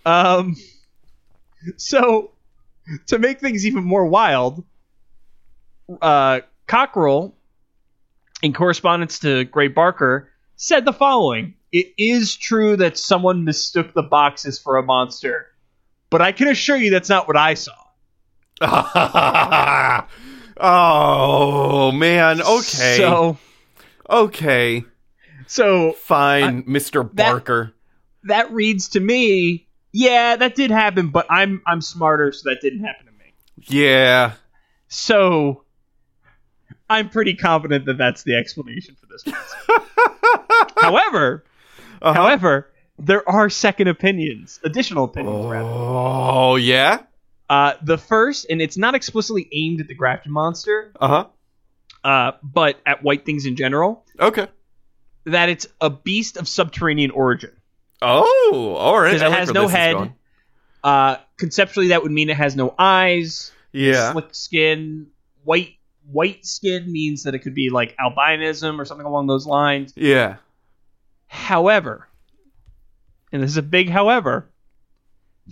[0.05, 0.57] Um.
[1.76, 2.32] So,
[3.07, 4.64] to make things even more wild,
[6.01, 7.35] uh, Cockrell,
[8.43, 14.03] in correspondence to Gray Barker, said the following: "It is true that someone mistook the
[14.03, 15.47] boxes for a monster,
[16.11, 17.72] but I can assure you that's not what I saw."
[20.57, 22.41] oh man.
[22.41, 22.97] Okay.
[22.97, 23.39] So,
[24.09, 24.85] okay.
[25.47, 27.09] so Fine, Mr.
[27.14, 27.72] that- Barker.
[28.24, 32.84] that reads to me, yeah, that did happen, but I'm I'm smarter, so that didn't
[32.84, 33.34] happen to me.
[33.59, 34.32] Yeah.
[34.88, 35.64] So
[36.90, 39.24] I'm pretty confident that that's the explanation for this.
[40.76, 41.45] however,
[42.01, 42.12] Uh-huh.
[42.12, 45.68] however, there are second opinions, additional opinions rather.
[45.68, 47.03] Oh yeah.
[47.49, 51.26] Uh, the first, and it's not explicitly aimed at the Grafton monster, Uh huh.
[52.09, 54.47] uh, but at white things in general, Okay.
[55.26, 57.51] that it's a beast of subterranean origin.
[58.03, 59.12] Oh, all right.
[59.12, 60.12] Because it has no head.
[60.84, 63.53] Uh, conceptually, that would mean it has no eyes.
[63.72, 64.12] Yeah.
[64.12, 65.09] slick skin.
[65.44, 65.76] White
[66.11, 69.92] white skin means that it could be like albinism or something along those lines.
[69.96, 70.36] Yeah.
[71.26, 72.09] However,
[73.32, 74.50] and this is a big however,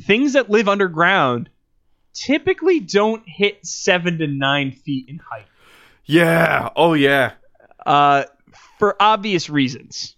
[0.03, 1.49] things that live underground
[2.13, 5.47] typically don't hit seven to nine feet in height.
[6.05, 6.71] Yeah.
[6.77, 7.33] Oh yeah.
[7.87, 8.25] Uh,
[8.79, 10.17] for obvious reasons.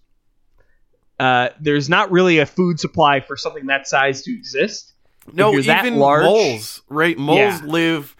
[1.19, 4.93] Uh, there's not really a food supply for something that size to exist.
[5.31, 7.17] No, even large- moles, right?
[7.17, 7.61] Moles Yeah.
[7.65, 8.15] live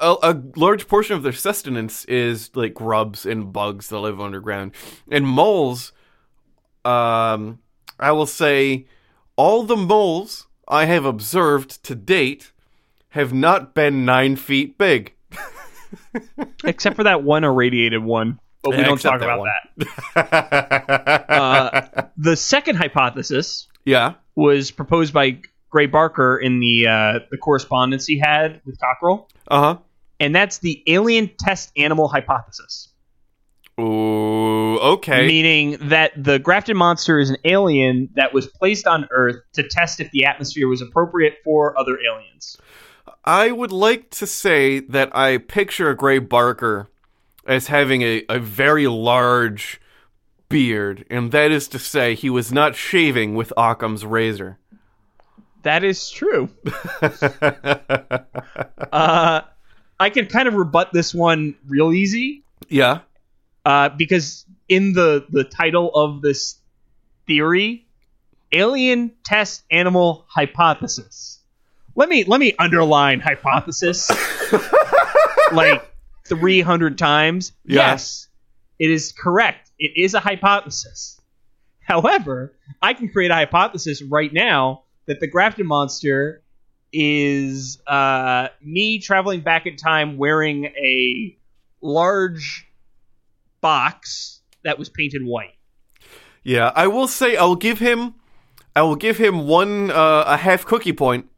[0.00, 4.72] a, a large portion of their sustenance is like grubs and bugs that live underground.
[5.10, 5.92] And moles,
[6.84, 7.60] um,
[8.00, 8.86] I will say,
[9.36, 12.50] all the moles I have observed to date
[13.10, 15.14] have not been nine feet big.
[16.64, 18.40] Except for that one irradiated one.
[18.62, 19.46] But we don't talk that about
[20.14, 21.24] that.
[21.28, 24.14] Uh, the second hypothesis Yeah.
[24.36, 25.38] was proposed by
[25.70, 29.78] Gray Barker in the uh, the correspondence he had with Cockrell, Uh huh.
[30.20, 32.88] and that's the alien test animal hypothesis.
[33.80, 34.78] Ooh.
[34.78, 35.26] Okay.
[35.26, 39.98] Meaning that the Grafton monster is an alien that was placed on Earth to test
[40.00, 42.58] if the atmosphere was appropriate for other aliens.
[43.24, 46.88] I would like to say that I picture a Gray Barker
[47.46, 49.80] as having a, a very large
[50.48, 54.58] beard, and that is to say, he was not shaving with Occam's razor.
[55.62, 56.48] That is true.
[58.92, 59.40] uh,
[60.00, 63.00] I can kind of rebut this one real easy Yeah.
[63.64, 66.56] uh, because in the the title of this
[67.26, 67.86] theory,
[68.52, 71.38] alien test animal hypothesis.
[71.94, 74.10] Let me let me underline hypothesis
[75.52, 75.88] like
[76.26, 77.52] 300 times.
[77.64, 77.90] Yeah.
[77.90, 78.28] Yes,
[78.78, 79.70] it is correct.
[79.78, 81.20] It is a hypothesis.
[81.80, 86.42] However, I can create a hypothesis right now that the Grafton monster
[86.92, 91.36] is uh, me traveling back in time wearing a
[91.80, 92.66] large
[93.60, 95.54] box that was painted white.
[96.44, 98.14] Yeah, I will say I'll give him
[98.74, 101.28] I will give him one uh, a half cookie point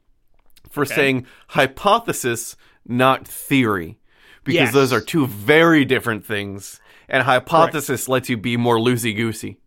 [0.71, 2.57] for saying hypothesis,
[2.87, 3.99] not theory.
[4.45, 4.73] Because Yes.
[4.73, 6.81] those are two very different things.
[7.09, 9.59] And hypothesis lets you be more loosey goosey.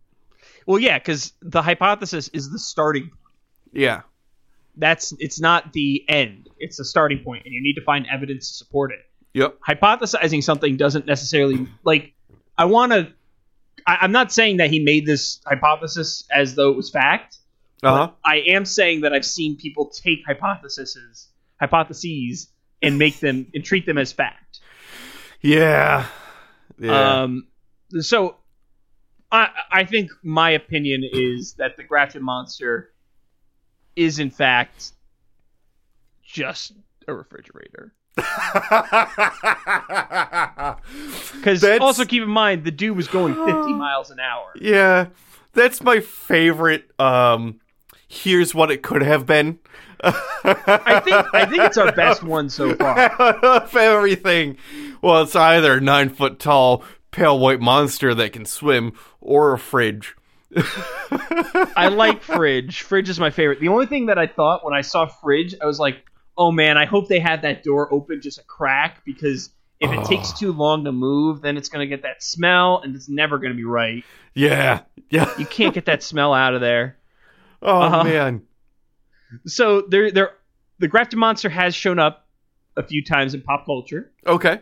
[0.66, 3.04] Well, yeah, because the hypothesis is the starting.
[3.04, 3.12] Point.
[3.72, 4.00] Yeah.
[4.76, 6.48] That's it's not the end.
[6.58, 9.00] It's the starting point, and you need to find evidence to support it.
[9.34, 9.58] Yep.
[9.68, 12.12] Hypothesizing something doesn't necessarily like.
[12.56, 13.12] I want to.
[13.86, 17.38] I'm not saying that he made this hypothesis as though it was fact.
[17.82, 18.10] Uh huh.
[18.24, 21.28] I am saying that I've seen people take hypotheses,
[21.60, 22.48] hypotheses,
[22.82, 24.60] and make them and treat them as fact.
[25.40, 26.06] Yeah.
[26.78, 27.22] Yeah.
[27.22, 27.46] Um,
[28.00, 28.36] so
[29.30, 32.90] I I think my opinion is that the Grafton monster
[33.96, 34.92] is in fact
[36.22, 36.72] just
[37.06, 37.92] a refrigerator.
[41.34, 44.52] Because also keep in mind the dude was going 50 miles an hour.
[44.60, 45.06] yeah.
[45.54, 47.60] That's my favorite um
[48.08, 49.58] here's what it could have been.
[50.02, 52.98] I think I think it's our best one so far.
[53.20, 54.56] of everything.
[55.02, 59.58] Well, it's either a nine foot tall, pale white monster that can swim or a
[59.58, 60.14] fridge.
[61.76, 62.82] I like Fridge.
[62.82, 63.60] Fridge is my favorite.
[63.60, 66.04] The only thing that I thought when I saw Fridge, I was like,
[66.36, 70.04] oh man, I hope they had that door open just a crack because if it
[70.06, 73.38] takes too long to move, then it's going to get that smell and it's never
[73.38, 74.04] going to be right.
[74.34, 74.82] Yeah.
[75.10, 75.30] Yeah.
[75.38, 76.96] You can't get that smell out of there.
[77.60, 78.04] Oh Uh-huh.
[78.04, 78.42] man.
[79.46, 80.30] So there, there,
[80.78, 82.28] the Grafton monster has shown up
[82.76, 84.12] a few times in pop culture.
[84.24, 84.60] Okay.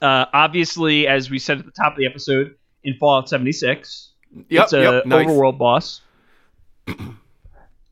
[0.00, 4.12] Uh, obviously, as we said at the top of the episode, in Fallout 76,
[4.48, 4.62] Yep.
[4.64, 5.06] it's a yep.
[5.06, 5.26] Nice.
[5.26, 6.00] overworld boss.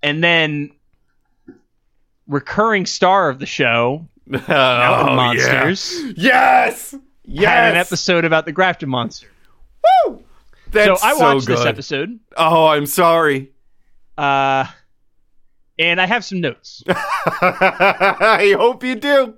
[0.02, 0.70] and then
[2.26, 6.66] recurring star of the show, Mountain oh, Monsters, Yeah.
[6.66, 6.94] Yes.
[7.24, 7.48] Yes.
[7.48, 9.28] had an episode about the Grafton monster.
[10.06, 10.22] Woo!
[10.70, 13.52] That's so I watched this episode, Oh, I'm sorry.
[14.16, 14.64] uh,
[15.78, 16.82] and I have some notes.
[16.88, 19.34] I hope you do.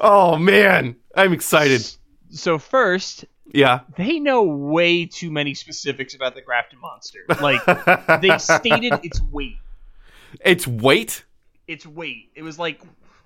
[0.00, 1.86] Oh man, I'm excited.
[2.30, 3.80] so first, Yeah.
[3.96, 7.20] they know way too many specifics about the Grafton monster.
[7.40, 7.62] Like
[8.22, 9.56] they stated its weight.
[10.44, 11.24] It's weight.
[11.68, 12.30] Its weight.
[12.34, 12.80] It was like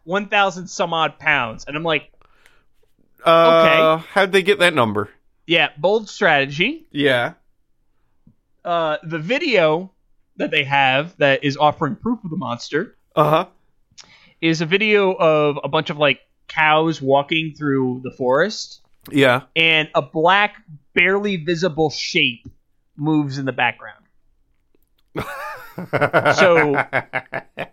[0.04, 2.12] one thousand some odd pounds, and I'm like,
[3.24, 5.10] Uh, How'd they get that number?
[5.46, 6.86] yeah, bold strategy.
[6.90, 7.34] Yeah.
[8.64, 9.92] uh, the video
[10.36, 13.46] that they have that is offering proof of the monster Uh huh.
[14.40, 18.80] is a video of a bunch of like cows walking through the forest
[19.10, 19.42] Yeah.
[19.54, 20.56] and a black
[20.94, 22.46] barely visible shape
[22.96, 24.04] moves in the background
[26.36, 26.82] so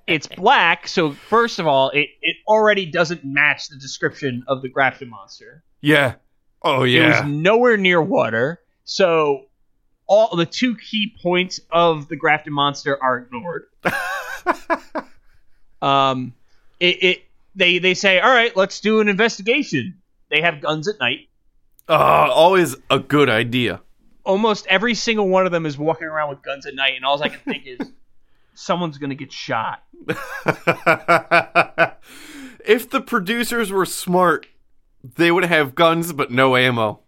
[0.08, 4.70] it's black so first of all it, it already doesn't match the description of the
[4.70, 6.16] Grafton monster yeah.
[6.62, 7.04] Oh yeah.
[7.04, 9.46] it was nowhere near water so
[10.08, 13.64] all the two key points of the Grafton monster are ignored
[15.82, 16.34] um
[16.80, 17.24] it, it
[17.56, 20.00] they they say all right let's do an investigation
[20.30, 21.30] they have guns at night
[21.90, 23.82] uh, always a good idea.
[24.24, 27.22] almost every single one of them is walking around with guns at night and all
[27.24, 27.80] i can think is
[28.54, 29.84] someone's gonna get shot
[32.66, 34.48] if the producers were smart,
[35.16, 37.03] they would have guns but no ammo.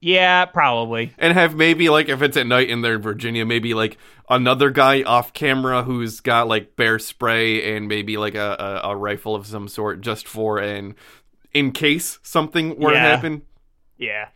[0.00, 1.12] Yeah, probably.
[1.18, 3.98] And have maybe like if it's at night and they're in Virginia, maybe like
[4.30, 8.96] another guy off camera who's got like bear spray and maybe like a, a, a
[8.96, 10.94] rifle of some sort just for an
[11.52, 13.42] in case something were to happen.
[13.96, 14.28] Yeah.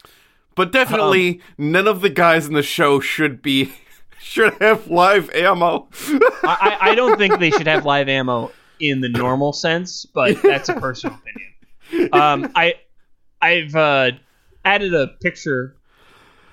[0.55, 3.73] But definitely none of the guys in the show should be
[4.19, 5.89] should have live ammo.
[6.43, 8.51] I, I I don't think they should have live ammo
[8.81, 11.49] in the normal sense, but that's a personal opinion.
[12.11, 12.77] Um, I
[13.43, 14.13] I've uh,
[14.65, 15.77] added a picture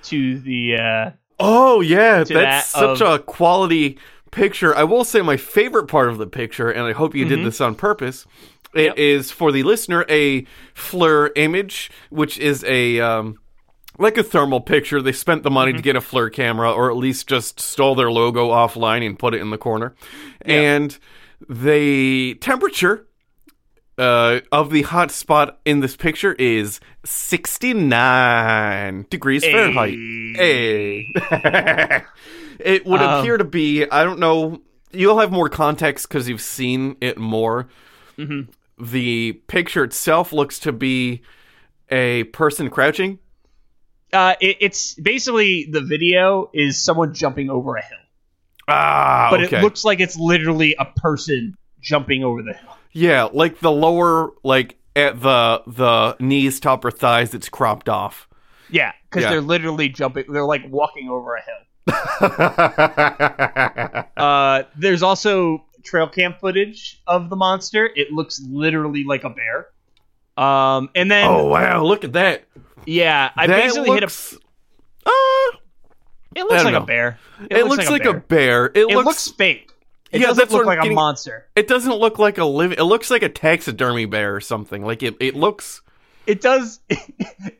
[0.04, 3.98] to the uh, Oh yeah, that's that such of- a quality
[4.30, 4.74] picture.
[4.76, 7.36] I will say my favorite part of the picture, and I hope you Mm-hmm.
[7.36, 8.26] did this on purpose.
[8.72, 10.42] It is for the listener a
[10.76, 13.38] FLIR image, which is a um,
[13.98, 15.02] like a thermal picture.
[15.02, 15.54] They spent the Mm-hmm.
[15.54, 19.18] money to get a FLIR camera, or at least just stole their logo offline and
[19.18, 19.94] put it in the corner.
[20.42, 20.96] And
[21.48, 23.08] the temperature
[24.00, 29.94] uh, of the hot spot in this picture is 69 degrees Fahrenheit.
[30.36, 31.06] Hey.
[32.58, 34.60] it would Um, appear to be, I don't know,
[34.92, 37.68] you'll have more context because you've seen it more.
[38.18, 38.50] Mm-hmm.
[38.84, 41.22] The picture itself looks to be
[41.90, 43.18] a person crouching.
[44.12, 47.98] uh, it, it's basically the video is someone jumping over a hill,
[48.68, 49.58] Ah, but okay.
[49.58, 52.76] it looks like it's literally a person jumping over the hill.
[52.92, 58.28] Yeah, like the lower, like at the the knees, top, or thighs, it's cropped off.
[58.70, 59.30] Yeah, because Yeah.
[59.30, 60.24] they're literally jumping.
[60.28, 61.54] They're like walking over a hill.
[64.16, 67.90] Uh, there's also trail cam footage of the monster.
[67.94, 69.68] It looks literally like a bear.
[70.36, 72.44] Um, and then oh wow, look at that.
[72.86, 74.40] yeah, I that basically looks, hit
[75.06, 75.50] Uh, a.
[76.36, 76.82] It looks like know.
[76.82, 77.18] a bear.
[77.50, 78.66] it, looks, like, a bear.
[78.66, 79.69] It, It looks, looks fake.
[80.12, 81.46] It Yeah, doesn't look like a monster.
[81.54, 82.72] It doesn't look like a live.
[82.72, 84.82] It looks like a taxidermy bear or something.
[84.84, 85.16] Like it.
[85.20, 85.82] It looks.
[86.26, 86.80] It does.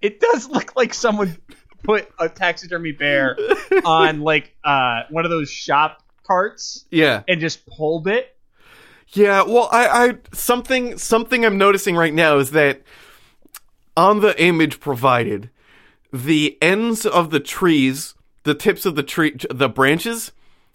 [0.03, 1.37] It does look like someone
[1.83, 3.37] put a taxidermy bear
[3.85, 7.23] on like uh one of those shop carts Yeah.
[7.29, 8.35] and just pulled it.
[9.09, 9.43] Yeah.
[9.43, 9.87] Well, I.
[10.09, 10.97] I something.
[10.99, 12.83] Something I'm noticing right now is that
[13.97, 15.51] on the image provided,
[16.13, 20.33] the ends of the trees, the tips of the tree, the branches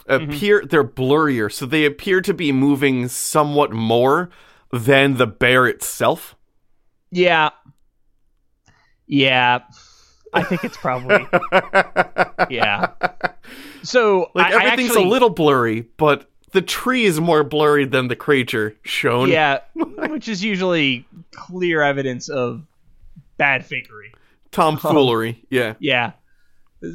[0.07, 0.29] Mm-hmm.
[0.31, 4.29] appear they're blurrier, so they appear to be moving somewhat more
[4.71, 6.35] than the bear itself.
[7.11, 7.49] Yeah.
[9.07, 9.59] Yeah.
[10.33, 11.25] I think it's probably
[12.55, 12.91] yeah.
[13.83, 17.85] So Like I, I everything's actually- a little blurry, but the tree is more blurry
[17.85, 19.29] than the creature shown.
[19.29, 22.63] yeah, which is usually clear evidence of
[23.37, 24.11] bad fakery.
[24.51, 25.43] Tomfoolery.
[25.49, 25.73] Yeah.
[25.79, 26.13] Yeah.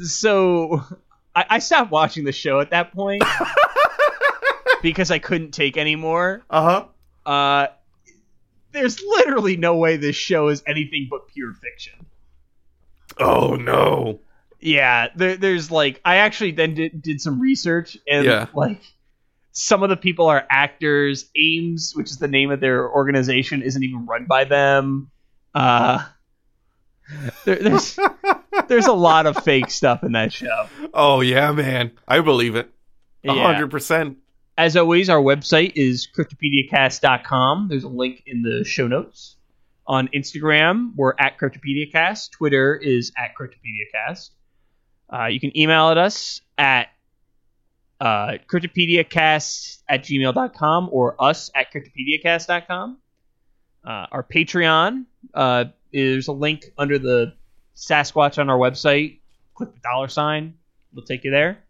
[0.03, 0.83] So
[1.35, 3.23] I, I stopped watching the show at that point
[4.81, 6.41] because I couldn't take anymore.
[6.49, 6.61] Uh
[7.25, 7.29] huh.
[7.31, 7.67] Uh,
[8.71, 12.05] there's literally no way this show is anything but pure fiction.
[13.19, 14.19] Oh no.
[14.59, 18.47] Yeah, there, there's like I actually then did, did some research and Yeah.
[18.53, 18.81] like
[19.51, 21.29] some of the people are actors.
[21.35, 25.11] AIMS, which is the name of their organization, isn't even run by them.
[25.53, 26.05] Uh,
[27.45, 27.99] there, there's
[28.67, 30.67] there's a lot of fake stuff in that show.
[30.93, 31.91] Oh yeah, man.
[32.07, 32.69] I believe it.
[33.23, 33.43] A Yeah.
[33.53, 34.17] hundred percent.
[34.57, 37.67] As always, our website is cryptopediacast.com.
[37.69, 39.37] There's a link in the show notes.
[39.87, 42.31] On Instagram, we're at Cryptopediacast.
[42.31, 44.29] Twitter is at Cryptopediacast.
[45.11, 46.89] Uh, you can email at us at
[47.99, 52.97] uh, cryptopediacast at gmail.com or us at cryptopediacast.com.
[53.83, 57.33] Uh, our Patreon, uh, there's a link under the
[57.75, 59.19] Sasquatch on our website.
[59.55, 60.55] Click the dollar sign,
[60.93, 61.63] it'll take you there.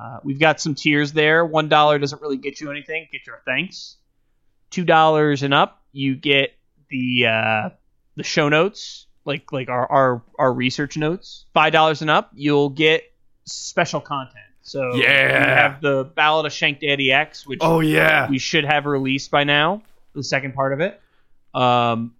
[0.00, 1.44] Uh, we've got some tiers there.
[1.44, 3.08] One dollar doesn't really get you anything.
[3.10, 3.96] Get your thanks.
[4.70, 6.54] Two dollars and up, you get
[6.90, 7.70] the uh,
[8.16, 11.46] the show notes, like like our our, our research notes.
[11.54, 13.02] Five dollars and up, you'll get
[13.44, 14.44] special content.
[14.62, 15.26] So Yeah.
[15.26, 18.28] we have the Ballad of Shank Daddy X, which Oh yeah.
[18.28, 19.82] we should have released by now.
[20.14, 21.00] The second part of it.
[21.54, 22.14] Um,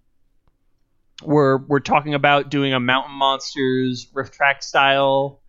[1.23, 5.41] we're we're talking about doing a Mountain Monsters RiffTrax style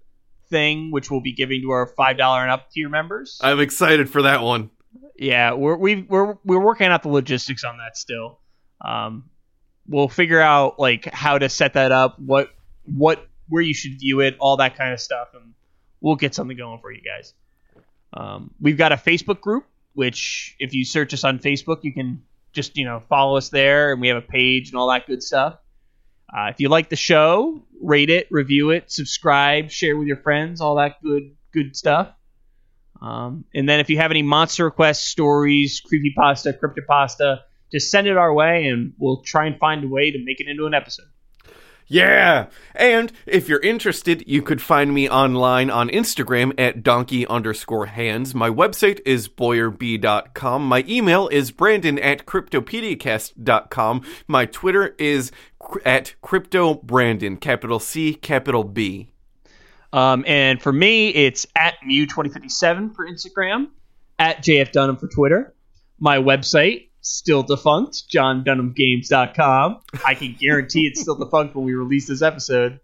[0.49, 3.39] thing, which we'll be giving to our five dollar and up tier members.
[3.43, 4.71] I'm excited for that one.
[5.17, 8.41] yeah, we're we we're we're working out the logistics on that still.
[8.81, 9.31] Um,
[9.87, 12.51] we'll figure out like how to set that up, what
[12.85, 15.55] what where you should view it, all that kind of stuff, and
[16.01, 17.35] we'll get something going for you guys.
[18.13, 22.23] Um, we've got a Facebook group, which if you search us on Facebook, you can
[22.53, 25.23] just you know follow us there, and we have a page and all that good
[25.23, 25.59] stuff.
[26.33, 30.61] Uh, if you like the show, rate it, review it, subscribe, share with your friends,
[30.61, 32.09] all that good good stuff.
[33.01, 37.41] Um, and then if you have any monster requests, stories, creepypasta, cryptopasta,
[37.73, 40.49] just send it our way, and we'll try and find a way to make it
[40.49, 41.07] into an episode.
[41.93, 42.47] Yeah.
[42.77, 48.33] And if you're interested, you could find me online on Instagram at donkey underscore hands.
[48.33, 50.67] My website is boyerb.com.
[50.69, 54.03] My email is brandon at cryptopediacast.com.
[54.29, 55.33] My Twitter is
[55.85, 59.11] at cryptobrandon, capital C, capital B.
[59.93, 63.67] Um, and for me, it's at Mew2057 for Instagram,
[64.17, 65.57] at JF Dunham for Twitter.
[65.99, 69.81] My website, still defunct, johndunhamgames.com.
[70.05, 72.81] I can guarantee it's still defunct when we release this episode.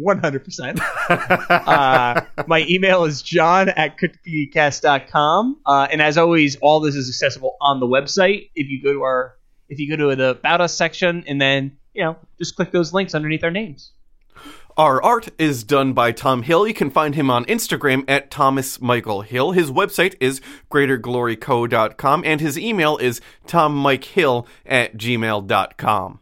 [0.00, 0.80] 100%.
[1.50, 5.60] uh, my email is john at cryptopediacast.com.
[5.66, 8.50] Uh, and as always, all this is accessible on the website.
[8.54, 9.36] If you go to our,
[9.68, 12.92] if you go to the About Us section and then, you know, just click those
[12.92, 13.92] links underneath our names.
[14.76, 16.66] Our art is done by Tom Hill.
[16.66, 19.52] You can find him on Instagram at Thomas Michael Hill.
[19.52, 26.20] His website is greatergloryco.com and his email is tommikehill at gmail.com.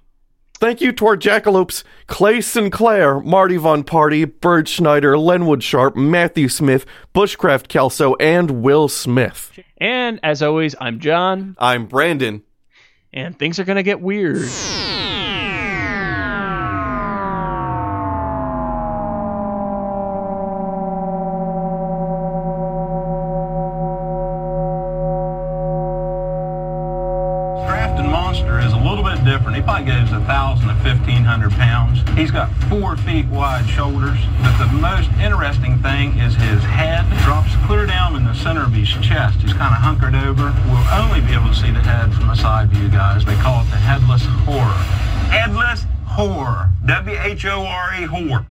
[0.55, 6.49] Thank you to our jackalopes Clay Sinclair, Marty Von Party, Bird Schneider, Lenwood Sharp, Matthew
[6.49, 6.85] Smith,
[7.15, 9.59] Bushcraft Kelso, and Will Smith.
[9.79, 12.43] And as always, I'm John, I'm Brandon.
[13.13, 14.49] and things are going to get weird.
[29.81, 32.01] Probably goes a thousand to fifteen hundred pounds.
[32.11, 34.19] He's got four feet wide shoulders.
[34.43, 38.73] But the most interesting thing is his head drops clear down in the center of
[38.73, 39.41] his chest.
[39.41, 40.55] He's kind of hunkered over.
[40.67, 43.25] We'll only be able to see the head from a side view, guys.
[43.25, 44.81] They call it the headless horror.
[45.31, 46.71] Headless horror.
[46.87, 48.47] W H O R E horror.